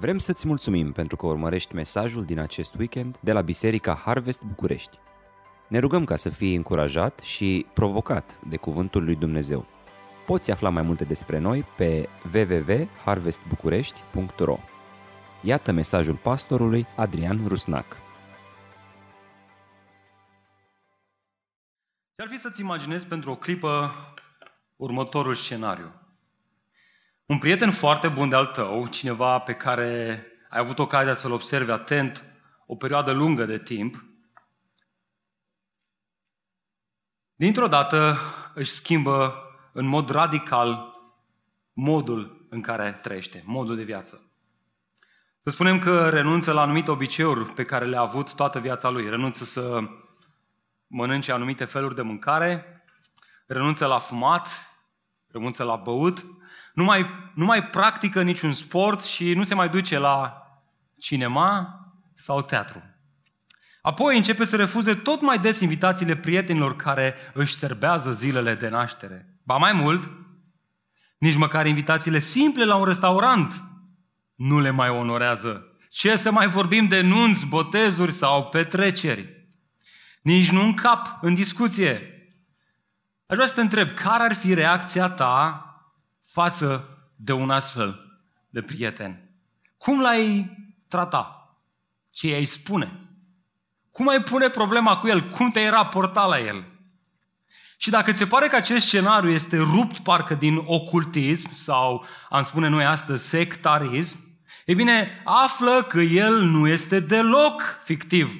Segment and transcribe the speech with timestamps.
[0.00, 4.98] Vrem să-ți mulțumim pentru că urmărești mesajul din acest weekend de la Biserica Harvest București.
[5.68, 9.66] Ne rugăm ca să fii încurajat și provocat de Cuvântul lui Dumnezeu.
[10.26, 14.58] Poți afla mai multe despre noi pe www.harvestbucurești.ro
[15.42, 17.96] Iată mesajul pastorului Adrian Rusnac.
[22.14, 23.90] Ce-ar fi să-ți imaginezi pentru o clipă
[24.76, 25.92] următorul scenariu?
[27.28, 32.24] Un prieten foarte bun de-al tău, cineva pe care ai avut ocazia să-l observi atent
[32.66, 34.04] o perioadă lungă de timp,
[37.34, 38.18] dintr-o dată
[38.54, 40.94] își schimbă în mod radical
[41.72, 44.32] modul în care trăiește, modul de viață.
[45.40, 49.08] Să spunem că renunță la anumite obiceiuri pe care le-a avut toată viața lui.
[49.08, 49.80] Renunță să
[50.86, 52.82] mănânce anumite feluri de mâncare,
[53.46, 54.48] renunță la fumat,
[55.26, 56.24] renunță la băut,
[56.78, 60.42] nu mai, nu mai practică niciun sport și nu se mai duce la
[60.98, 61.80] cinema
[62.14, 62.82] sau teatru.
[63.82, 69.38] Apoi începe să refuze tot mai des invitațiile prietenilor care își serbează zilele de naștere.
[69.44, 70.10] Ba mai mult,
[71.18, 73.62] nici măcar invitațiile simple la un restaurant
[74.34, 75.76] nu le mai onorează.
[75.88, 79.48] Ce să mai vorbim de nunți, botezuri sau petreceri?
[80.22, 81.92] Nici nu cap în discuție.
[83.26, 85.62] Aș vrea să te întreb, care ar fi reacția ta
[86.30, 89.30] față de un astfel de prieten?
[89.76, 90.56] Cum l-ai
[90.88, 91.56] trata?
[92.10, 92.90] Ce ai spune?
[93.90, 95.28] Cum ai pune problema cu el?
[95.28, 96.64] Cum te-ai raporta la el?
[97.76, 102.42] Și dacă ți se pare că acest scenariu este rupt parcă din ocultism sau, am
[102.42, 104.18] spune noi astăzi, sectarism,
[104.64, 108.32] e bine, află că el nu este deloc fictiv,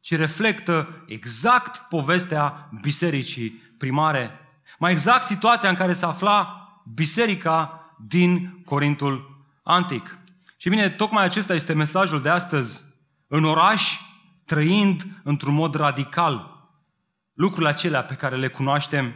[0.00, 4.30] ci reflectă exact povestea bisericii primare.
[4.78, 6.59] Mai exact situația în care se afla
[6.94, 10.18] biserica din Corintul Antic.
[10.56, 12.84] Și bine, tocmai acesta este mesajul de astăzi.
[13.26, 13.98] În oraș,
[14.44, 16.60] trăind într-un mod radical
[17.34, 19.14] lucrurile acelea pe care le cunoaștem.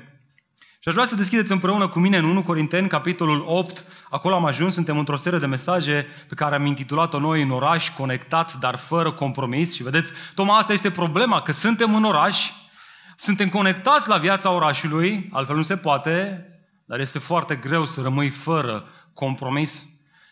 [0.78, 3.84] Și aș vrea să deschideți împreună cu mine în 1 Corinteni, capitolul 8.
[4.10, 7.90] Acolo am ajuns, suntem într-o serie de mesaje pe care am intitulat-o noi în oraș,
[7.90, 9.74] conectat, dar fără compromis.
[9.74, 12.50] Și vedeți, tocmai asta este problema, că suntem în oraș,
[13.16, 16.46] suntem conectați la viața orașului, altfel nu se poate,
[16.84, 19.86] dar este foarte greu să rămâi fără compromis.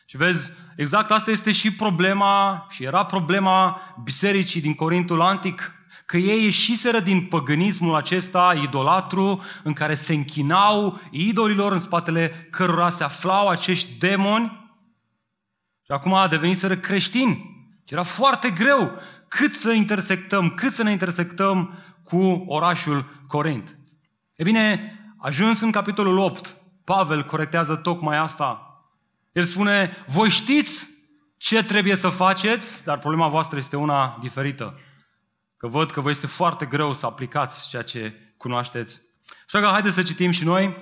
[0.07, 5.73] Și vezi, exact asta este și problema, și era problema bisericii din Corintul Antic,
[6.07, 12.89] că ei ieșiseră din păgânismul acesta idolatru în care se închinau idolilor în spatele cărora
[12.89, 14.61] se aflau acești demoni
[15.85, 17.51] și acum a devenit să creștini.
[17.85, 18.93] Și era foarte greu
[19.29, 23.77] cât să intersectăm, cât să ne intersectăm cu orașul Corint.
[24.35, 28.81] E bine, Ajuns în capitolul 8, Pavel corectează tocmai asta.
[29.33, 30.89] El spune, voi știți
[31.37, 34.81] ce trebuie să faceți, dar problema voastră este una diferită.
[35.57, 39.01] Că văd că vă este foarte greu să aplicați ceea ce cunoașteți.
[39.47, 40.77] Așa că haideți să citim și noi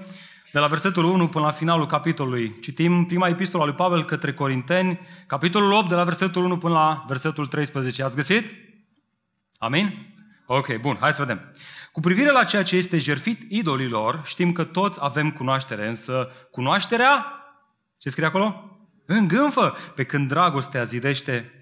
[0.52, 2.60] de la versetul 1 până la finalul capitolului.
[2.60, 6.74] Citim prima epistolă a lui Pavel către Corinteni, capitolul 8, de la versetul 1 până
[6.74, 8.02] la versetul 13.
[8.02, 8.50] Ați găsit?
[9.58, 10.14] Amin?
[10.46, 11.52] Ok, bun, hai să vedem.
[11.92, 17.26] Cu privire la ceea ce este jertfit idolilor, știm că toți avem cunoaștere, însă cunoașterea,
[17.98, 18.78] ce scrie acolo?
[19.06, 21.52] Îngânfă, pe când dragostea zidește.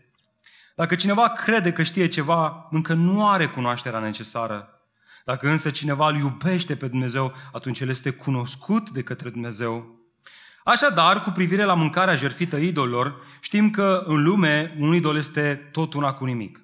[0.76, 4.82] Dacă cineva crede că știe ceva, încă nu are cunoașterea necesară.
[5.24, 9.96] Dacă însă cineva îl iubește pe Dumnezeu, atunci el este cunoscut de către Dumnezeu.
[10.64, 15.94] Așadar, cu privire la mâncarea jertfită idolilor, știm că în lume un idol este tot
[15.94, 16.60] una cu nimic.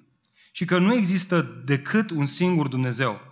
[0.51, 3.24] Și că nu există decât un singur Dumnezeu.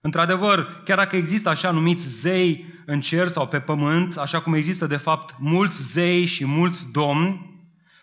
[0.00, 4.86] Într-adevăr, chiar dacă există așa numiți zei în cer sau pe pământ, așa cum există
[4.86, 7.60] de fapt mulți zei și mulți domni,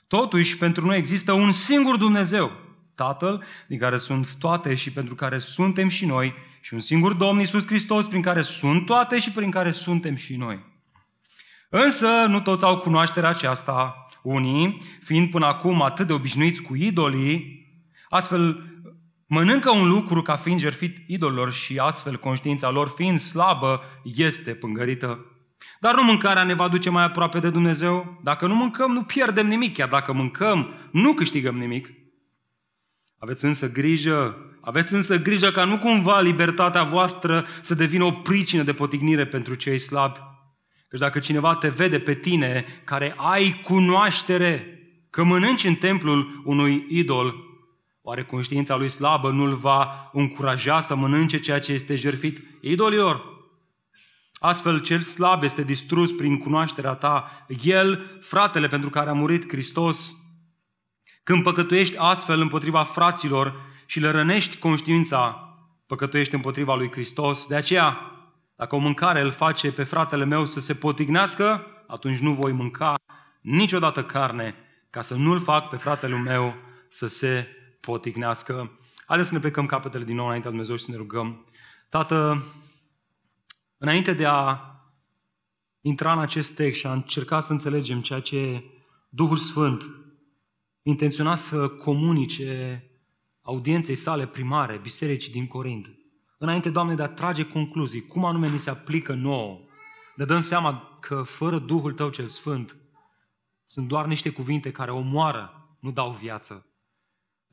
[0.08, 2.52] totuși pentru noi există un singur Dumnezeu,
[2.96, 7.40] Tatăl, din care sunt toate și pentru care suntem și noi, și un singur Domn
[7.40, 10.60] Iisus Hristos, prin care sunt toate și prin care suntem și noi.
[11.70, 17.66] Însă nu toți au cunoașterea aceasta, unii, fiind până acum atât de obișnuiți cu idolii,
[18.10, 18.64] astfel
[19.28, 25.26] mănâncă un lucru ca fiind jertfit idolilor și astfel conștiința lor fiind slabă, este pângărită.
[25.80, 28.20] Dar nu mâncarea ne va duce mai aproape de Dumnezeu.
[28.24, 29.74] Dacă nu mâncăm, nu pierdem nimic.
[29.74, 31.90] Chiar dacă mâncăm, nu câștigăm nimic.
[33.20, 38.64] Aveți însă grijă, aveți însă grijă ca nu cumva libertatea voastră să devină o pricină
[38.64, 40.20] de potignire pentru cei slabi.
[40.88, 44.80] Căci dacă cineva te vede pe tine, care ai cunoaștere
[45.10, 47.36] că mănânci în templul unui idol,
[48.08, 53.24] Oare conștiința lui slabă nu-l va încuraja să mănânce ceea ce este jertfit idolilor?
[54.34, 57.46] Astfel, cel slab este distrus prin cunoașterea ta.
[57.64, 60.16] El, fratele pentru care a murit Hristos,
[61.24, 63.56] Când păcătuiești astfel împotriva fraților
[63.86, 65.50] și le rănești conștiința,
[65.88, 67.48] păcătuiești împotriva lui Hristos.
[67.48, 68.12] De aceea,
[68.56, 72.94] dacă o mâncare îl face pe fratele meu să se potignească, atunci nu voi mânca
[73.42, 74.56] niciodată carne
[74.90, 76.56] ca să nu-l fac pe fratele meu
[76.90, 77.48] să se
[77.86, 78.80] potignească.
[79.06, 81.46] Haideți să ne plecăm capetele din nou înaintea Dumnezeu și să ne rugăm.
[81.90, 82.44] Tată,
[83.78, 84.60] înainte de a
[85.82, 88.64] intra în acest text și a încerca să înțelegem ceea ce
[89.10, 89.90] Duhul Sfânt
[90.82, 92.84] intenționa să comunice
[93.42, 95.96] audienței sale primare, bisericii din Corint,
[96.38, 99.60] înainte, Doamne, de a trage concluzii, cum anume ni se aplică nouă,
[100.16, 102.78] ne dăm seama că fără Duhul Tău cel Sfânt
[103.68, 106.66] sunt doar niște cuvinte care omoară, nu dau viață.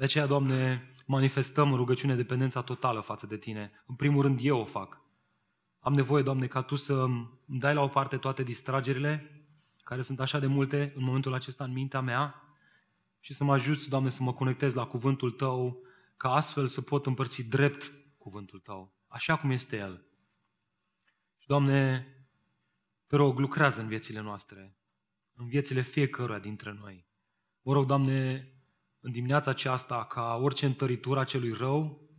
[0.03, 3.71] De aceea, Doamne, manifestăm în rugăciune dependența totală față de Tine.
[3.87, 5.01] În primul rând, eu o fac.
[5.79, 9.45] Am nevoie, Doamne, ca Tu să îmi dai la o parte toate distragerile,
[9.85, 12.35] care sunt așa de multe în momentul acesta în mintea mea,
[13.21, 15.83] și să mă ajuți, Doamne, să mă conectez la cuvântul Tău,
[16.17, 20.07] ca astfel să pot împărți drept cuvântul Tău, așa cum este El.
[21.39, 22.07] Și, Doamne,
[23.07, 24.77] te rog, lucrează în viețile noastre,
[25.35, 27.07] în viețile fiecăruia dintre noi.
[27.63, 28.52] Mă rog, Doamne,
[29.05, 32.11] în dimineața aceasta, ca orice întăritură a celui rău,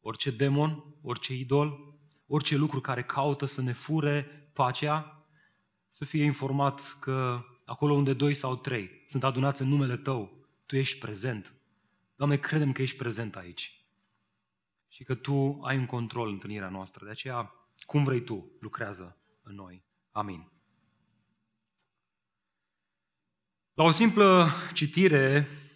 [0.00, 1.78] orice demon, orice idol,
[2.26, 5.26] orice lucru care caută să ne fure pacea,
[5.88, 10.76] să fie informat că acolo unde doi sau trei sunt adunați în numele Tău, Tu
[10.76, 11.54] ești prezent.
[12.16, 13.86] Doamne, credem că ești prezent aici
[14.88, 17.04] și că Tu ai în control întâlnirea noastră.
[17.04, 17.54] De aceea,
[17.86, 19.84] cum vrei Tu, lucrează în noi.
[20.10, 20.52] Amin.
[23.74, 25.71] La o simplă citire a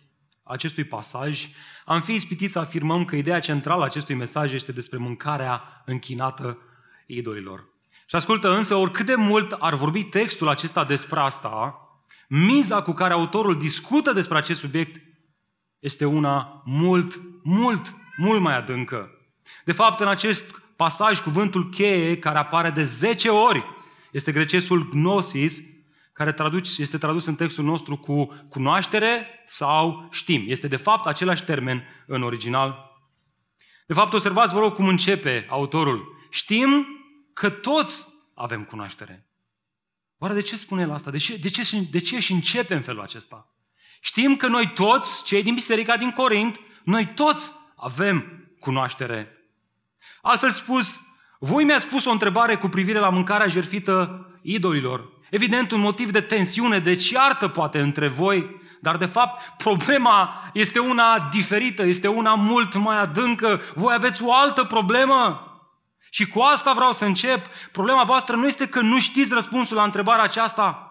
[0.46, 1.48] acestui pasaj,
[1.84, 6.58] am fi ispitit să afirmăm că ideea centrală a acestui mesaj este despre mâncarea închinată
[7.06, 7.68] idolilor.
[8.06, 11.80] Și ascultă însă, oricât de mult ar vorbi textul acesta despre asta,
[12.28, 15.02] miza cu care autorul discută despre acest subiect
[15.78, 19.10] este una mult, mult, mult mai adâncă.
[19.64, 23.64] De fapt, în acest pasaj, cuvântul cheie, care apare de 10 ori,
[24.12, 25.62] este grecesul gnosis,
[26.16, 30.44] care traduce, este tradus în textul nostru cu cunoaștere sau știm.
[30.46, 32.90] Este de fapt același termen în original.
[33.86, 36.16] De fapt, observați, vă rog, cum începe autorul.
[36.30, 36.86] Știm
[37.32, 39.30] că toți avem cunoaștere.
[40.18, 41.10] Oare de ce spune el asta?
[41.10, 43.54] De ce, de, ce, de ce și începe în felul acesta?
[44.00, 49.32] Știm că noi toți, cei din biserica din Corint, noi toți avem cunoaștere.
[50.22, 51.00] Altfel spus,
[51.38, 55.14] voi mi-ați pus o întrebare cu privire la mâncarea jerfită idolilor.
[55.30, 60.78] Evident, un motiv de tensiune, de ceartă poate între voi, dar de fapt problema este
[60.78, 63.60] una diferită, este una mult mai adâncă.
[63.74, 65.40] Voi aveți o altă problemă.
[66.10, 67.46] Și cu asta vreau să încep.
[67.72, 70.90] Problema voastră nu este că nu știți răspunsul la întrebarea aceasta,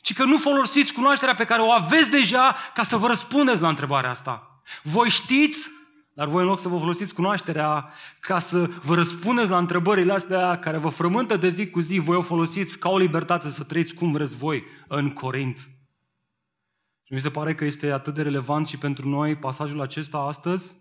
[0.00, 3.68] ci că nu folosiți cunoașterea pe care o aveți deja ca să vă răspundeți la
[3.68, 4.60] întrebarea asta.
[4.82, 5.70] Voi știți,
[6.16, 7.88] dar voi în loc să vă folosiți cunoașterea
[8.20, 12.16] ca să vă răspundeți la întrebările astea care vă frământă de zi cu zi, voi
[12.16, 15.56] o folosiți ca o libertate să trăiți cum vreți voi în Corint.
[17.02, 20.76] Și mi se pare că este atât de relevant și pentru noi pasajul acesta astăzi,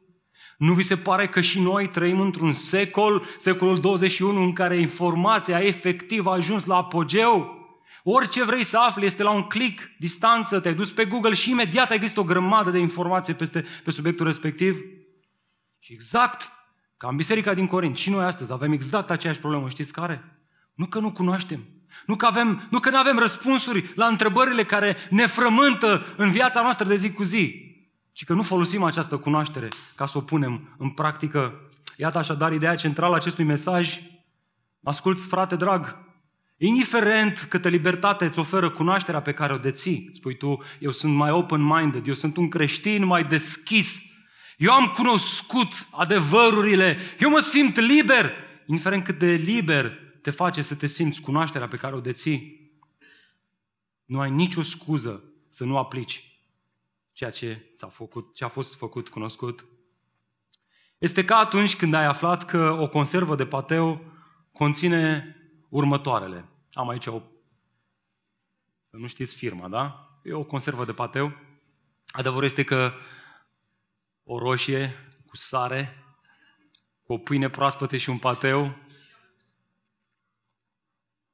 [0.57, 5.59] nu vi se pare că și noi trăim într-un secol, secolul 21, în care informația
[5.59, 7.63] efectiv a ajuns la apogeu?
[8.03, 11.91] Orice vrei să afli este la un click distanță, te-ai dus pe Google și imediat
[11.91, 14.77] ai găsit o grămadă de informație peste, pe subiectul respectiv.
[15.85, 16.51] Și exact
[16.97, 20.39] ca în biserica din Corint, și noi astăzi avem exact aceeași problemă, știți care?
[20.73, 21.65] Nu că nu cunoaștem,
[22.05, 26.61] nu că, avem, nu că nu avem răspunsuri la întrebările care ne frământă în viața
[26.61, 27.75] noastră de zi cu zi,
[28.11, 31.69] ci că nu folosim această cunoaștere ca să o punem în practică.
[31.97, 33.99] Iată așadar ideea centrală a acestui mesaj.
[34.83, 35.97] Asculți, frate drag,
[36.57, 41.31] indiferent câtă libertate îți oferă cunoașterea pe care o deții, spui tu, eu sunt mai
[41.31, 44.03] open-minded, eu sunt un creștin mai deschis,
[44.57, 48.33] eu am cunoscut adevărurile, eu mă simt liber,
[48.65, 52.71] indiferent cât de liber te face să te simți cunoașterea pe care o deții,
[54.05, 56.35] nu ai nicio scuză să nu aplici
[57.15, 59.65] ceea ce, ți-a făcut, ce a fost făcut cunoscut.
[60.97, 64.05] Este ca atunci când ai aflat că o conservă de pateu
[64.51, 65.35] conține
[65.69, 66.45] următoarele.
[66.73, 67.21] Am aici o...
[68.89, 70.09] Să nu știți firma, da?
[70.23, 71.31] E o conservă de pateu.
[72.07, 72.91] Adevărul este că
[74.25, 74.93] o roșie
[75.25, 76.03] cu sare,
[77.03, 78.77] cu o pâine proaspătă și un pateu,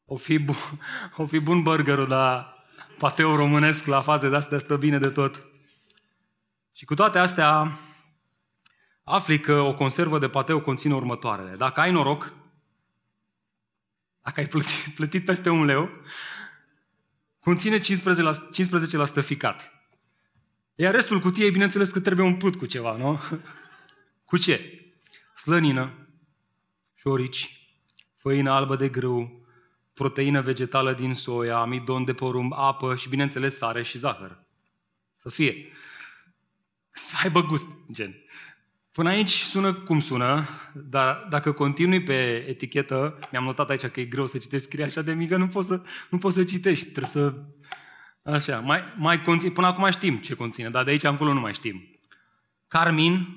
[0.06, 0.80] o fi, bu-
[1.18, 2.56] o fi bun burgerul, dar
[2.98, 5.46] pateu românesc la faze de astea stă bine de tot.
[6.72, 7.72] Și cu toate astea,
[9.04, 11.56] afli că o conservă de pateu conține următoarele.
[11.56, 12.34] Dacă ai noroc,
[14.22, 15.90] dacă ai plătit, plătit peste un leu,
[17.40, 17.82] conține 15%,
[19.22, 19.81] 15% ficat.
[20.76, 23.20] Iar restul cutiei, bineînțeles că trebuie umplut cu ceva, nu?
[24.30, 24.86] cu ce?
[25.36, 26.08] Slănină,
[26.96, 27.72] șorici,
[28.18, 29.46] făină albă de grâu,
[29.94, 34.44] proteină vegetală din soia, amidon de porumb, apă și, bineînțeles, sare și zahăr.
[35.16, 35.72] Să fie.
[36.92, 38.16] Să aibă gust, gen.
[38.92, 44.06] Până aici sună cum sună, dar dacă continui pe etichetă, mi-am notat aici că e
[44.06, 47.06] greu să citești, scrie așa de mică, nu poți să, nu poți să citești, trebuie
[47.06, 47.34] să...
[48.24, 51.54] Așa, mai, mai conține, până acum știm ce conține, dar de aici încolo nu mai
[51.54, 52.00] știm.
[52.68, 53.28] Carmin,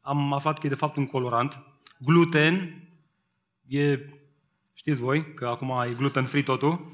[0.00, 1.58] am aflat că e de fapt un colorant.
[1.98, 2.84] Gluten,
[3.66, 3.98] e,
[4.74, 6.92] știți voi, că acum e gluten free totul.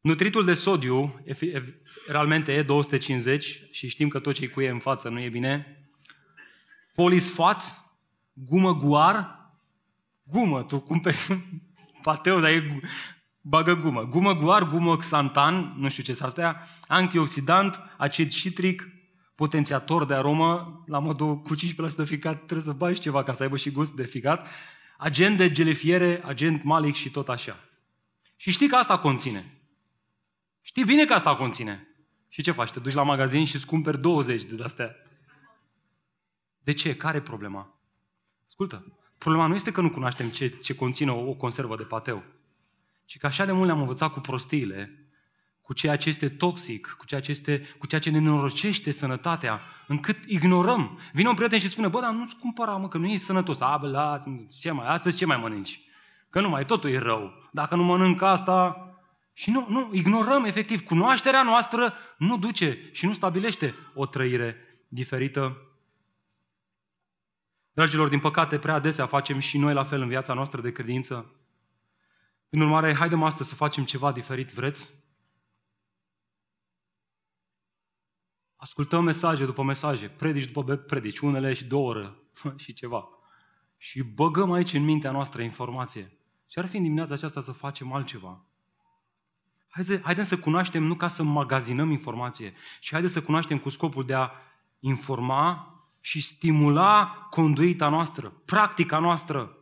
[0.00, 1.24] Nutritul de sodiu,
[2.06, 5.28] realmente e 250 și știm că tot ce e cu e în față nu e
[5.28, 5.82] bine
[6.94, 7.76] polisfați,
[8.32, 9.50] gumă guar,
[10.22, 11.44] gumă, tu cumperi
[12.02, 12.80] pateu, dar e
[13.42, 14.04] bagă gumă.
[14.04, 18.88] Gumă guar, gumă xantan, nu știu ce sunt astea, antioxidant, acid citric,
[19.34, 21.58] potențiator de aromă, la modul cu 15%
[22.04, 24.48] ficat trebuie să bagi ceva ca să aibă și gust de ficat,
[24.98, 27.58] agent de gelefiere, agent malic și tot așa.
[28.36, 29.62] Și știi că asta conține.
[30.60, 31.86] Știi bine că asta conține.
[32.28, 32.70] Și ce faci?
[32.70, 34.96] Te duci la magazin și îți cumperi 20 de astea
[36.62, 36.96] de ce?
[36.96, 37.78] Care e problema?
[38.46, 42.24] Ascultă, problema nu este că nu cunoaștem ce, ce conține o, o conservă de pateu,
[43.04, 45.06] ci că așa de mult le-am învățat cu prostiile,
[45.60, 49.60] cu ceea ce este toxic, cu ceea ce, este, cu ceea ce ne norocește sănătatea,
[49.86, 50.98] încât ignorăm.
[51.12, 53.60] Vine un prieten și spune, bă, dar nu-ți cumpăra, mă, că nu e sănătos.
[53.60, 54.22] A, bă, la,
[54.60, 55.80] ce mai, astăzi ce mai mănânci?
[56.30, 57.32] Că nu mai, totul e rău.
[57.52, 58.86] Dacă nu mănânc asta...
[59.34, 60.82] Și nu, nu, ignorăm efectiv.
[60.84, 64.56] Cunoașterea noastră nu duce și nu stabilește o trăire
[64.88, 65.72] diferită
[67.74, 71.34] Dragilor, din păcate, prea adesea facem și noi la fel în viața noastră de credință.
[72.54, 74.90] În urmare, haidem astăzi să facem ceva diferit, vreți?
[78.56, 82.14] Ascultăm mesaje după mesaje, predici după predici, unele și două ore
[82.62, 83.08] și ceva.
[83.76, 86.18] Și băgăm aici în mintea noastră informație.
[86.46, 88.44] Ce ar fi în dimineața aceasta să facem altceva?
[89.68, 94.04] Haide, haidem să cunoaștem nu ca să magazinăm informație, ci haideți să cunoaștem cu scopul
[94.04, 94.30] de a
[94.78, 99.56] informa și stimula conduita noastră, practica noastră.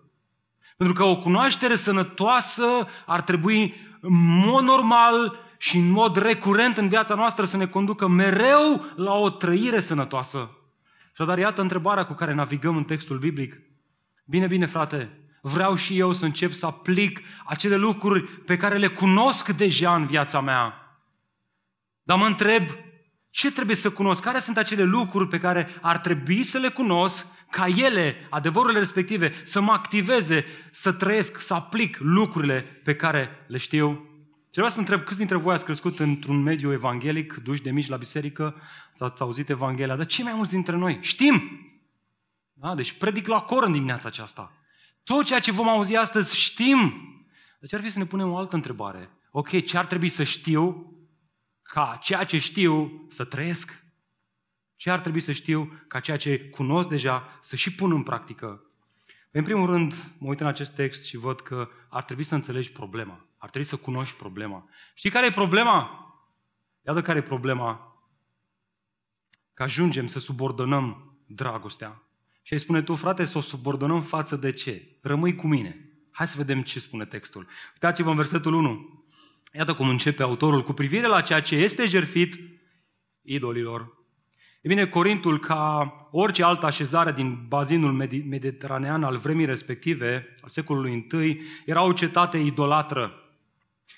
[0.80, 6.88] Pentru că o cunoaștere sănătoasă ar trebui în mod normal și în mod recurent în
[6.88, 10.50] viața noastră să ne conducă mereu la o trăire sănătoasă.
[11.16, 13.60] Și dar iată întrebarea cu care navigăm în textul biblic.
[14.24, 18.88] Bine, bine, frate, vreau și eu să încep să aplic acele lucruri pe care le
[18.88, 20.74] cunosc deja în viața mea.
[22.02, 22.62] Dar mă întreb,
[23.30, 24.22] ce trebuie să cunosc?
[24.22, 29.32] Care sunt acele lucruri pe care ar trebui să le cunosc ca ele, adevărurile respective,
[29.42, 34.04] să mă activeze, să trăiesc, să aplic lucrurile pe care le știu?
[34.52, 37.88] Și vreau să întreb, câți dintre voi ați crescut într-un mediu evanghelic, duși de mici
[37.88, 38.56] la biserică,
[38.98, 41.60] ați auzit Evanghelia, dar cei mai mulți dintre noi știm.
[42.52, 42.74] Da?
[42.74, 44.52] Deci predic la cor în dimineața aceasta.
[45.04, 46.92] Tot ceea ce vom auzi astăzi știm.
[47.60, 49.10] Deci ar fi să ne punem o altă întrebare.
[49.30, 50.94] Ok, ce ar trebui să știu
[51.62, 53.84] ca ceea ce știu să trăiesc?
[54.80, 58.64] Ce ar trebui să știu ca ceea ce cunosc deja să și pun în practică?
[59.30, 62.72] În primul rând, mă uit în acest text și văd că ar trebui să înțelegi
[62.72, 63.26] problema.
[63.36, 64.68] Ar trebui să cunoști problema.
[64.94, 66.04] Știi care e problema?
[66.86, 67.96] Iată care e problema.
[69.54, 72.02] Că ajungem să subordonăm dragostea.
[72.42, 74.98] Și îi spune tu, frate, să o subordonăm față de ce?
[75.00, 75.90] Rămâi cu mine.
[76.10, 77.46] Hai să vedem ce spune textul.
[77.72, 79.04] Uitați-vă în versetul 1.
[79.52, 82.38] Iată cum începe autorul cu privire la ceea ce este jertfit
[83.22, 83.98] idolilor.
[84.60, 87.92] E bine, Corintul, ca orice altă așezare din bazinul
[88.28, 93.12] mediteranean al vremii respective, al secolului I, era o cetate idolatră.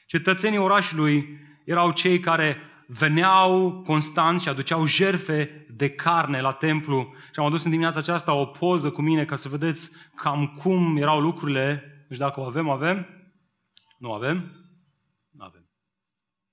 [0.06, 7.14] Cetățenii orașului erau cei care veneau constant și aduceau jerfe de carne la templu.
[7.32, 10.96] Și am adus în dimineața aceasta o poză cu mine ca să vedeți cam cum
[10.96, 11.84] erau lucrurile.
[12.08, 13.06] Deci dacă o avem, avem?
[13.98, 14.50] Nu avem?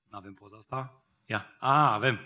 [0.09, 1.03] Nu avem poza asta?
[1.25, 1.45] Ia.
[1.59, 2.19] A, avem.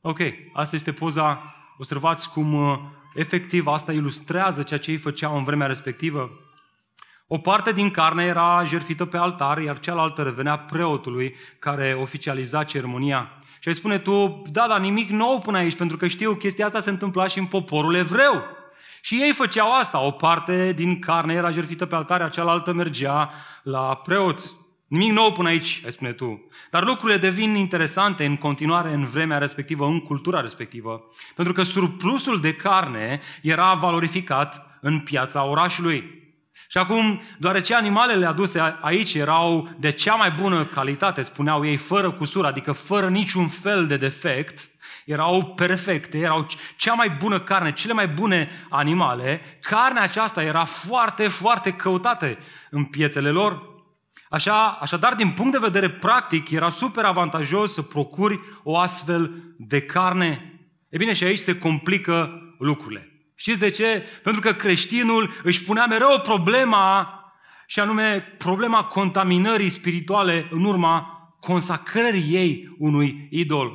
[0.00, 0.18] Ok,
[0.52, 1.54] asta este poza.
[1.78, 2.78] Observați cum uh,
[3.14, 6.30] efectiv asta ilustrează ceea ce ei făceau în vremea respectivă.
[7.26, 13.30] O parte din carne era jertfită pe altar, iar cealaltă revenea preotului care oficializa ceremonia.
[13.60, 16.80] Și îi spune tu, da, dar nimic nou până aici, pentru că știu chestia asta
[16.80, 18.44] se întâmpla și în poporul evreu.
[19.00, 20.00] Și ei făceau asta.
[20.00, 23.30] O parte din carne era jertfită pe altar, iar cealaltă mergea
[23.62, 24.52] la preoți.
[24.90, 26.48] Nimic nou până aici, ai spune tu.
[26.70, 32.40] Dar lucrurile devin interesante în continuare în vremea respectivă, în cultura respectivă, pentru că surplusul
[32.40, 36.18] de carne era valorificat în piața orașului.
[36.68, 42.10] Și acum, deoarece animalele aduse aici erau de cea mai bună calitate, spuneau ei, fără
[42.10, 44.70] cusur, adică fără niciun fel de defect,
[45.04, 51.28] erau perfecte, erau cea mai bună carne, cele mai bune animale, carnea aceasta era foarte,
[51.28, 52.38] foarte căutată
[52.70, 53.69] în piețele lor.
[54.32, 59.80] Așa, așadar, din punct de vedere practic, era super avantajos să procuri o astfel de
[59.80, 60.60] carne.
[60.88, 63.32] E bine, și aici se complică lucrurile.
[63.34, 64.04] Știți de ce?
[64.22, 67.14] Pentru că creștinul își punea mereu problema,
[67.66, 73.72] și anume problema contaminării spirituale în urma consacrării ei unui idol.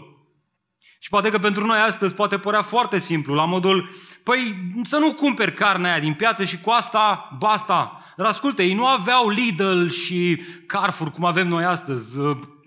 [1.00, 3.90] Și poate că pentru noi astăzi poate părea foarte simplu, la modul,
[4.24, 8.05] păi să nu cumperi carnea aia din piață și cu asta basta.
[8.16, 12.20] Dar asculte, ei nu aveau Lidl și Carrefour cum avem noi astăzi,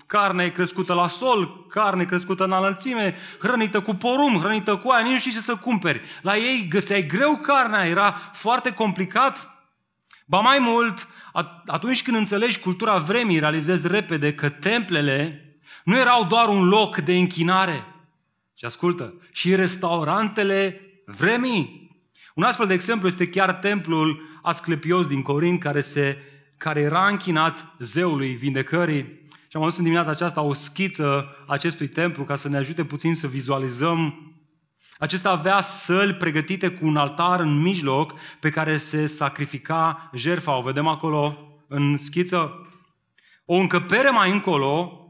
[0.07, 5.13] carne crescută la sol, carne crescută în înălțime, hrănită cu porum, hrănită cu aia, nici
[5.13, 6.01] nu știi ce să cumperi.
[6.23, 9.53] La ei găseai greu carnea, era foarte complicat.
[10.27, 11.09] Ba mai mult,
[11.67, 15.43] atunci când înțelegi cultura vremii, realizezi repede că templele
[15.85, 17.87] nu erau doar un loc de închinare,
[18.55, 21.78] și ascultă, și restaurantele vremii.
[22.39, 26.19] Un astfel de exemplu este chiar templul Asclepios din Corint, care, se,
[26.57, 29.23] care era închinat zeului vindecării.
[29.49, 33.15] Și am adus în dimineața aceasta o schiță acestui templu ca să ne ajute puțin
[33.15, 34.15] să vizualizăm.
[34.99, 40.57] Acesta avea săli pregătite cu un altar în mijloc pe care se sacrifica jertfa.
[40.57, 42.69] O vedem acolo în schiță.
[43.45, 45.03] O încăpere mai încolo,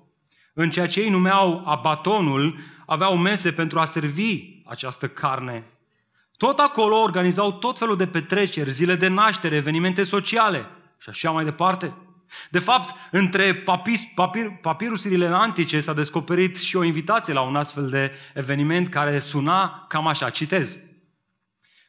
[0.54, 5.77] în ceea ce ei numeau abatonul, aveau mese pentru a servi această carne.
[6.38, 10.66] Tot acolo organizau tot felul de petreceri, zile de naștere, evenimente sociale
[10.98, 11.94] și așa mai departe.
[12.50, 17.88] De fapt, între papis, papir, papirusurile antice s-a descoperit și o invitație la un astfel
[17.88, 20.78] de eveniment care suna cam așa, citez.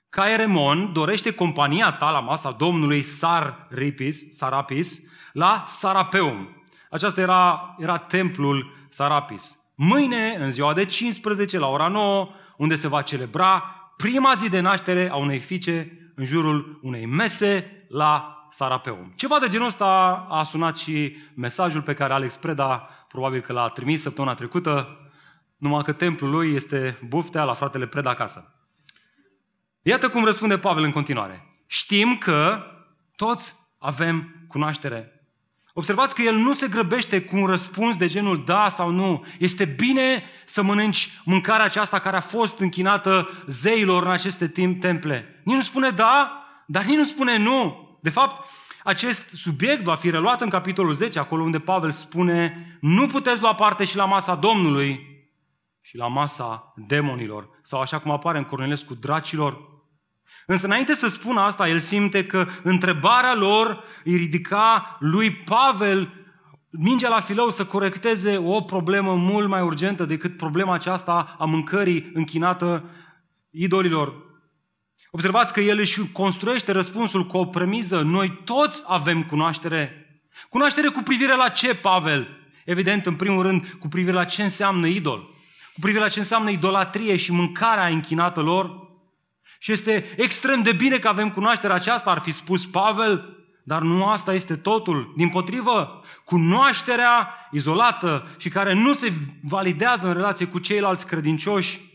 [0.10, 5.00] Caeremon dorește compania ta la masa domnului Sarapis, Sarapis
[5.34, 6.64] la Sarapeum.
[6.90, 9.58] Aceasta era, era templul Sarapis.
[9.76, 14.60] Mâine, în ziua de 15, la ora 9, unde se va celebra prima zi de
[14.60, 19.14] naștere a unei fiice în jurul unei mese la Sarapeum.
[19.16, 19.86] Ceva de genul ăsta
[20.30, 24.98] a sunat și mesajul pe care Alex Preda probabil că l-a trimis săptămâna trecută,
[25.58, 28.54] numai că templul lui este buftea la fratele Preda acasă.
[29.82, 31.48] Iată cum răspunde Pavel în continuare.
[31.68, 32.64] Știm că
[33.16, 35.19] toți avem cunoaștere.
[35.74, 39.26] Observați că el nu se grăbește cu un răspuns de genul da sau nu.
[39.40, 45.42] Este bine să mănânci mâncarea aceasta care a fost închinată zeilor în aceste timp temple.
[45.44, 47.88] Nici nu spune da, dar nici nu spune nu.
[48.02, 48.50] De fapt,
[48.84, 53.56] acest subiect va fi reluat în capitolul 10, acolo unde Pavel spune nu puteți lua
[53.56, 55.08] parte și la masa Domnului
[55.82, 57.50] și la masa demonilor.
[57.62, 59.68] Sau așa cum apare în Cornelescu, dracilor.
[60.52, 66.14] Însă înainte să spună asta, el simte că întrebarea lor îi ridica lui Pavel
[66.70, 72.12] mingea la filou să corecteze o problemă mult mai urgentă decât problema aceasta a mâncării
[72.14, 72.84] închinată
[73.50, 74.14] idolilor.
[75.12, 78.02] Observați că el își construiește răspunsul cu o premiză.
[78.02, 80.06] Noi toți avem cunoaștere.
[80.50, 82.28] Cunoaștere cu privire la ce, Pavel?
[82.66, 85.20] Evident, în primul rând, cu privire la ce înseamnă idol.
[85.74, 88.88] Cu privire la ce înseamnă idolatrie și mâncarea închinată lor.
[89.62, 94.06] Și este extrem de bine că avem cunoașterea aceasta, ar fi spus Pavel, dar nu
[94.06, 95.14] asta este totul.
[95.16, 101.88] Din potrivă, cunoașterea izolată și care nu se validează în relație cu ceilalți credincioși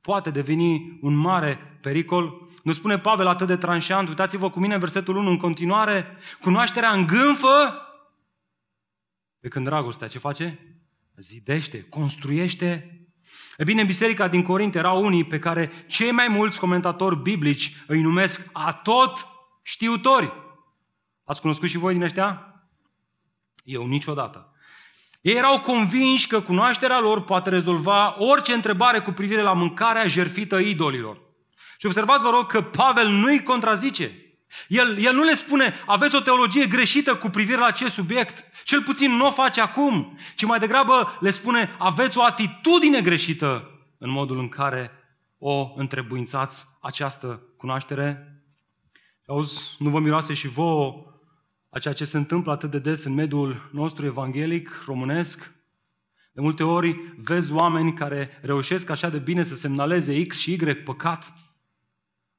[0.00, 2.48] poate deveni un mare pericol.
[2.62, 7.76] Nu spune Pavel atât de tranșant, uitați-vă cu mine versetul 1 în continuare, cunoașterea îngânfă,
[9.40, 10.76] pe când dragostea ce face?
[11.16, 12.96] Zidește, construiește.
[13.56, 17.76] E bine, în biserica din Corint erau unii pe care cei mai mulți comentatori biblici
[17.86, 19.26] îi numesc atot
[19.62, 20.32] știutori.
[21.24, 22.46] Ați cunoscut și voi din ăștia?
[23.64, 24.52] Eu niciodată.
[25.20, 30.58] Ei erau convinși că cunoașterea lor poate rezolva orice întrebare cu privire la mâncarea jerfită
[30.58, 31.20] idolilor.
[31.78, 34.31] Și observați, vă rog, că Pavel nu-i contrazice.
[34.68, 38.82] El, el nu le spune, aveți o teologie greșită cu privire la acest subiect, cel
[38.82, 44.10] puțin nu o face acum, ci mai degrabă le spune, aveți o atitudine greșită în
[44.10, 44.90] modul în care
[45.38, 48.42] o întrebuințați această cunoaștere.
[49.26, 51.06] Auzi, nu vă miroase și vouă
[51.70, 55.52] a ceea ce se întâmplă atât de des în mediul nostru evanghelic, românesc.
[56.32, 60.74] De multe ori vezi oameni care reușesc așa de bine să semnaleze X și Y
[60.74, 61.34] păcat,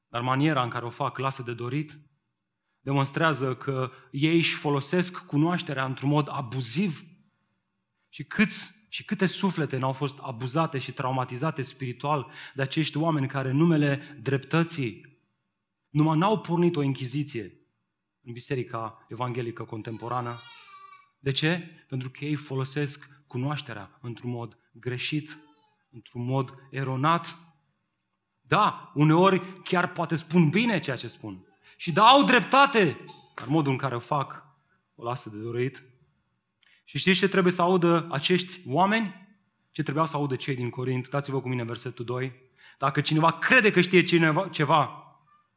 [0.08, 1.98] dar maniera în care o fac lasă de dorit.
[2.84, 7.04] Demonstrează că ei își folosesc cunoașterea într-un mod abuziv
[8.08, 13.50] și câți și câte suflete n-au fost abuzate și traumatizate spiritual de acești oameni care
[13.50, 15.18] numele dreptății
[15.88, 17.42] numai n-au pornit o închiziție,
[18.22, 20.40] în biserica evanghelică contemporană.
[21.18, 21.70] De ce?
[21.88, 25.38] Pentru că ei folosesc cunoașterea într-un mod greșit,
[25.90, 27.38] într-un mod eronat.
[28.40, 31.53] Da, uneori chiar poate spun bine ceea ce spun.
[31.76, 34.46] Și da, au dreptate, dar modul în care o fac
[34.94, 35.84] o lasă de dorit.
[36.84, 39.22] Și știți ce trebuie să audă acești oameni?
[39.70, 41.04] Ce trebuiau să audă cei din Corint?
[41.04, 42.32] Uitați-vă cu mine versetul 2.
[42.78, 45.04] Dacă cineva crede că știe cineva, ceva,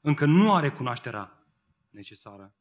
[0.01, 1.43] încă nu are cunoașterea
[1.89, 2.53] necesară.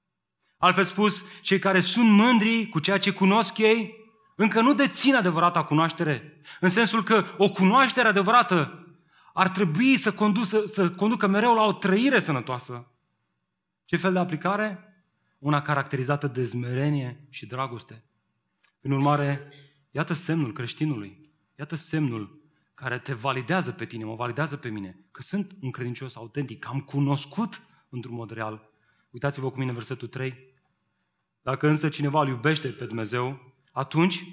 [0.59, 3.95] Altfel spus, cei care sunt mândri cu ceea ce cunosc ei,
[4.37, 6.41] încă nu dețin adevărata cunoaștere.
[6.61, 8.87] În sensul că o cunoaștere adevărată
[9.33, 12.87] ar trebui să, condusă, să conducă mereu la o trăire sănătoasă.
[13.87, 14.95] Ce fel de aplicare?
[15.39, 18.05] Una caracterizată de zmerenie și dragoste.
[18.81, 19.53] Prin urmare,
[19.91, 21.31] iată semnul creștinului.
[21.59, 22.45] Iată semnul
[22.75, 26.69] care te validează pe tine, mă validează pe mine, că sunt un credincios autentic, că
[26.69, 28.71] am cunoscut într-un mod real.
[29.11, 30.55] Uitați-vă cu mine versetul 3.
[31.43, 34.25] Dacă însă cineva îl iubește pe Dumnezeu, atunci,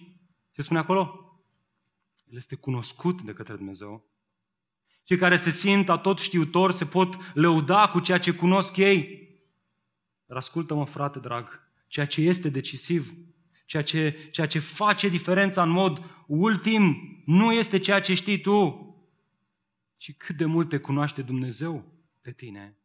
[0.51, 1.33] ce spune acolo?
[2.25, 4.11] El este cunoscut de către Dumnezeu.
[5.03, 9.22] Cei care se simt atot știutor se pot lăuda cu ceea ce cunosc ei.
[10.33, 13.13] Dar ascultă-mă, frate drag, ceea ce este decisiv
[13.65, 18.87] Ceea ce, ceea ce face diferența în mod ultim nu este ceea ce știi tu,
[19.97, 21.85] ci cât de mult te cunoaște Dumnezeu
[22.21, 22.77] pe tine.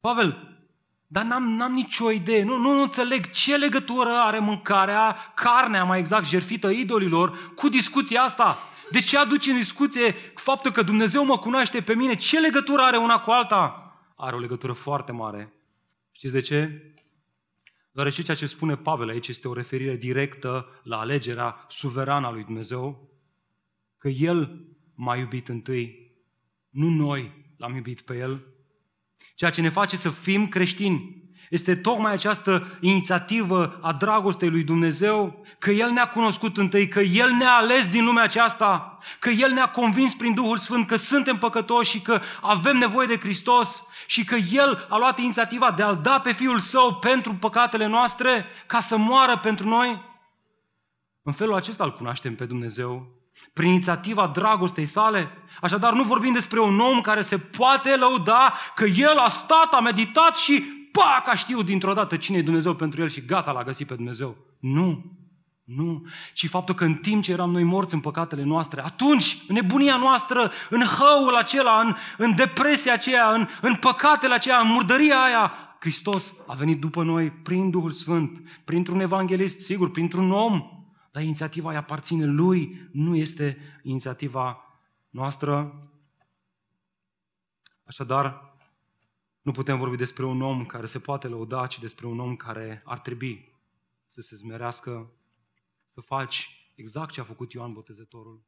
[0.00, 0.58] Pavel,
[1.06, 5.98] dar n-am, n-am nicio idee, nu, nu, nu înțeleg ce legătură are mâncarea, carnea mai
[5.98, 8.58] exact, jerfită idolilor, cu discuția asta.
[8.90, 12.14] De ce aduci în discuție faptul că Dumnezeu mă cunoaște pe mine?
[12.14, 13.92] Ce legătură are una cu alta?
[14.16, 15.52] Are o legătură foarte mare.
[16.18, 16.92] Știți de ce?
[17.92, 22.44] Deoarece ceea ce spune Pavel aici este o referire directă la alegerea suverană a lui
[22.44, 23.10] Dumnezeu,
[23.96, 26.12] că El m-a iubit întâi,
[26.68, 28.46] nu noi l-am iubit pe El.
[29.34, 35.44] Ceea ce ne face să fim creștini este tocmai această inițiativă a dragostei lui Dumnezeu,
[35.58, 39.70] că El ne-a cunoscut întâi, că El ne-a ales din lumea aceasta, că El ne-a
[39.70, 44.34] convins prin Duhul Sfânt că suntem păcătoși și că avem nevoie de Hristos și că
[44.34, 48.96] El a luat inițiativa de a-L da pe Fiul Său pentru păcatele noastre, ca să
[48.96, 50.06] moară pentru noi.
[51.22, 53.06] În felul acesta îl cunoaștem pe Dumnezeu,
[53.52, 55.30] prin inițiativa dragostei sale.
[55.60, 59.80] Așadar, nu vorbim despre un om care se poate lăuda că el a stat, a
[59.80, 63.62] meditat și pac, a știut dintr-o dată cine e Dumnezeu pentru el și gata, l-a
[63.62, 64.36] găsit pe Dumnezeu.
[64.58, 65.18] Nu,
[65.64, 69.54] nu, ci faptul că în timp ce eram noi morți în păcatele noastre, atunci, în
[69.54, 75.22] nebunia noastră, în hăul acela, în, în depresia aceea, în, în păcatele aceea, în murdăria
[75.22, 80.62] aia, Hristos a venit după noi prin Duhul Sfânt, printr-un evanghelist, sigur, printr-un om,
[81.10, 84.58] dar inițiativa îi aparține lui, nu este inițiativa
[85.10, 85.74] noastră.
[87.84, 88.47] Așadar,
[89.48, 92.82] nu putem vorbi despre un om care se poate lăuda, ci despre un om care
[92.84, 93.54] ar trebui
[94.06, 95.12] să se zmerească,
[95.86, 98.42] să faci exact ce a făcut Ioan Botezătorul.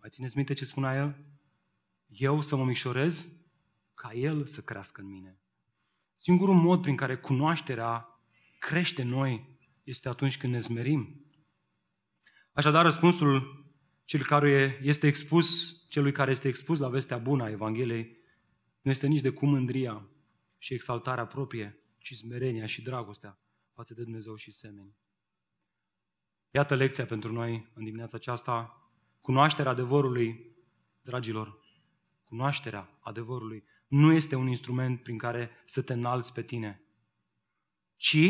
[0.00, 1.16] Mai țineți minte ce spunea el?
[2.06, 3.28] Eu să mă mișorez
[3.94, 5.38] ca el să crească în mine.
[6.14, 8.20] Singurul mod prin care cunoașterea
[8.58, 11.24] crește în noi este atunci când ne zmerim.
[12.52, 13.64] Așadar, răspunsul
[14.04, 18.16] cel care este expus, celui care este expus la vestea bună a Evangheliei
[18.86, 20.08] nu este nici de cum mândria
[20.58, 23.40] și exaltarea proprie, ci smerenia și dragostea
[23.72, 24.96] față de Dumnezeu și semeni.
[26.50, 28.80] Iată lecția pentru noi în dimineața aceasta.
[29.20, 30.56] Cunoașterea adevărului,
[31.02, 31.58] dragilor,
[32.24, 36.82] cunoașterea adevărului nu este un instrument prin care să te înalți pe tine,
[37.96, 38.28] ci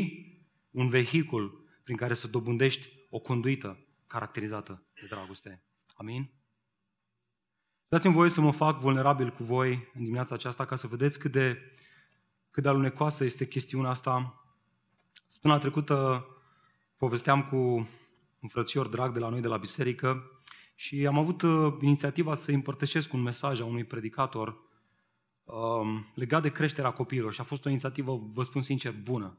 [0.71, 5.65] un vehicul prin care să dobândești o conduită caracterizată de dragoste.
[5.95, 6.31] Amin?
[7.89, 11.33] Dați-mi voie să mă fac vulnerabil cu voi în dimineața aceasta ca să vedeți cât
[11.33, 11.73] de,
[12.57, 14.45] cât de alunecoasă este chestiunea asta.
[15.27, 16.27] Săptămâna trecută
[16.97, 17.57] povesteam cu
[18.41, 20.31] un frățior drag de la noi de la biserică
[20.75, 24.57] și am avut uh, inițiativa să împărtășesc un mesaj a unui predicator
[25.45, 29.39] um, legat de creșterea copiilor și a fost o inițiativă, vă spun sincer, bună,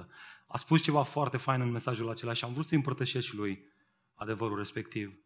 [0.00, 0.04] 100%.
[0.46, 3.64] A spus ceva foarte fain în mesajul acela și am vrut să împărtășesc și lui
[4.14, 5.18] adevărul respectiv.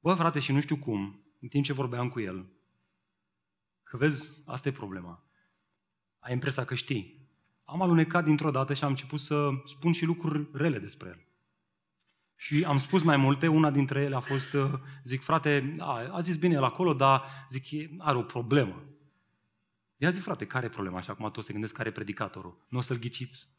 [0.00, 2.46] Bă, frate, și nu știu cum, în timp ce vorbeam cu el,
[3.82, 5.24] că vezi, asta e problema.
[6.20, 7.28] Ai impresia că știi.
[7.64, 11.24] Am alunecat dintr-o dată și am început să spun și lucruri rele despre el.
[12.36, 14.72] Și am spus mai multe, una dintre ele a fost, uh,
[15.04, 18.82] zic, frate, a, a zis bine el acolo, dar zic, are o problemă.
[19.96, 21.00] Ia zi, frate, care e problema?
[21.00, 22.66] Și acum toți se gândesc care e predicatorul.
[22.68, 23.50] Nu o să-l ghiciți?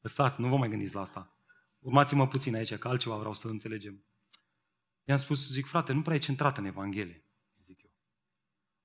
[0.00, 1.36] Lăsați, nu vă mai gândiți la asta.
[1.78, 4.04] Urmați-mă puțin aici, că altceva vreau să înțelegem.
[5.04, 7.24] I-am spus, zic, frate, nu prea e centrat în Evanghelie,
[7.60, 7.90] zic eu.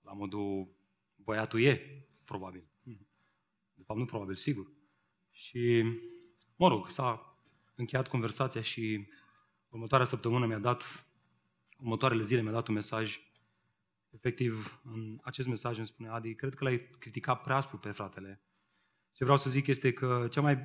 [0.02, 0.76] La modul,
[1.16, 2.68] băiatul e, probabil.
[3.74, 4.72] De fapt, nu probabil, sigur.
[5.32, 5.84] Și,
[6.56, 7.38] mă rog, s-a
[7.76, 9.08] încheiat conversația și
[9.70, 11.08] următoarea săptămână mi-a dat,
[11.78, 13.20] următoarele zile mi-a dat un mesaj.
[14.10, 18.42] Efectiv, în acest mesaj îmi spune, Adi, cred că l-ai criticat prea aspru pe fratele.
[19.12, 20.56] Ce vreau să zic este că cea mai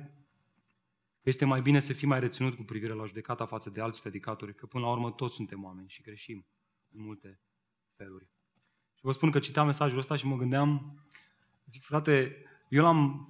[1.23, 4.01] că este mai bine să fii mai reținut cu privire la judecata față de alți
[4.01, 6.45] predicatori, că până la urmă toți suntem oameni și greșim
[6.89, 7.41] în multe
[7.95, 8.29] feluri.
[8.93, 10.99] Și vă spun că citeam mesajul ăsta și mă gândeam,
[11.73, 12.35] zic, frate,
[12.69, 13.27] eu l-am,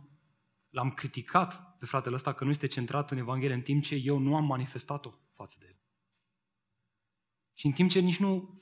[0.69, 4.17] l-am criticat pe fratele ăsta că nu este centrat în Evanghelie, în timp ce eu
[4.17, 5.79] nu am manifestat-o față de el.
[7.53, 8.61] Și în timp ce nici nu...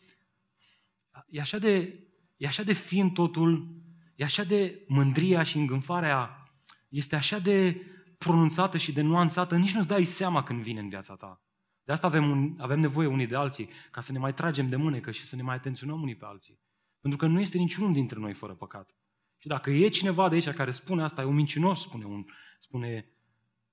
[1.28, 2.04] E așa de,
[2.38, 3.82] e așa de fin totul,
[4.16, 6.44] e așa de mândria și îngânfarea,
[6.90, 7.86] este așa de
[8.18, 11.42] pronunțată și de nuanțată, nici nu-ți dai seama când vine în viața ta.
[11.84, 14.76] De asta avem, un, avem nevoie unii de alții, ca să ne mai tragem de
[14.76, 16.60] mânecă și să ne mai atenționăm unii pe alții.
[17.00, 18.96] Pentru că nu este niciunul dintre noi fără păcat.
[19.42, 22.26] Și dacă e cineva de aici care spune asta, e un mincinos, spune, un,
[22.60, 23.12] spune,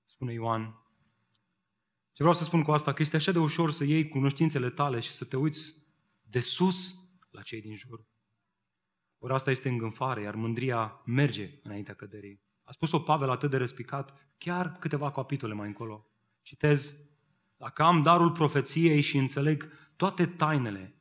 [0.05, 0.63] spune Ioan.
[2.13, 2.93] Ce vreau să spun cu asta?
[2.93, 5.73] Că este așa de ușor să iei cunoștințele tale și să te uiți
[6.23, 6.95] de sus
[7.31, 8.07] la cei din jur.
[9.19, 12.43] Ori asta este îngânfare, iar mândria merge înaintea căderii.
[12.63, 16.07] A spus-o Pavel atât de răspicat, chiar câteva capitole mai încolo.
[16.43, 16.95] Citez,
[17.57, 20.97] dacă am darul profeției și înțeleg toate tainele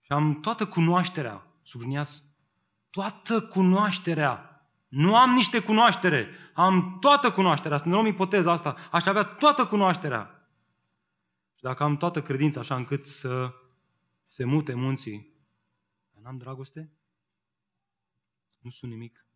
[0.00, 2.31] și am toată cunoașterea, subliniați,
[2.92, 9.06] toată cunoașterea, nu am niște cunoaștere, am toată cunoașterea, să ne luăm ipoteza asta, aș
[9.06, 10.48] avea toată cunoașterea.
[11.54, 13.52] Și dacă am toată credința așa încât să
[14.24, 15.32] se mute munții,
[16.22, 16.92] n-am dragoste?
[18.60, 19.26] Nu sunt nimic.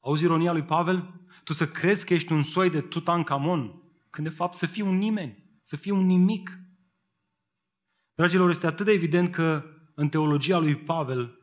[0.00, 1.20] Auzi ironia lui Pavel?
[1.44, 4.96] Tu să crezi că ești un soi de Tutankamon, când de fapt să fii un
[4.96, 6.58] nimeni, să fii un nimic.
[8.14, 11.39] Dragilor, este atât de evident că în teologia lui Pavel,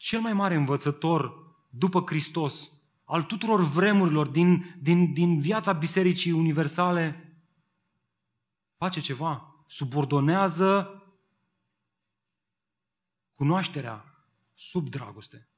[0.00, 1.32] cel mai mare învățător
[1.70, 2.72] după Hristos,
[3.04, 7.34] al tuturor vremurilor din, din, din viața Bisericii Universale,
[8.76, 11.02] face ceva, subordonează
[13.34, 14.04] cunoașterea
[14.54, 15.48] sub dragoste.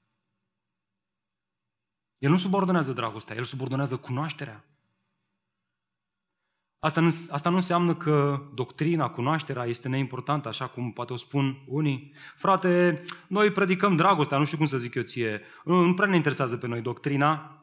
[2.18, 4.64] El nu subordonează dragostea, el subordonează cunoașterea.
[6.84, 11.62] Asta nu, asta nu înseamnă că doctrina, cunoașterea este neimportantă, așa cum poate o spun
[11.66, 12.12] unii.
[12.36, 16.56] Frate, noi predicăm dragostea, nu știu cum să zic eu ție, nu prea ne interesează
[16.56, 17.62] pe noi doctrina.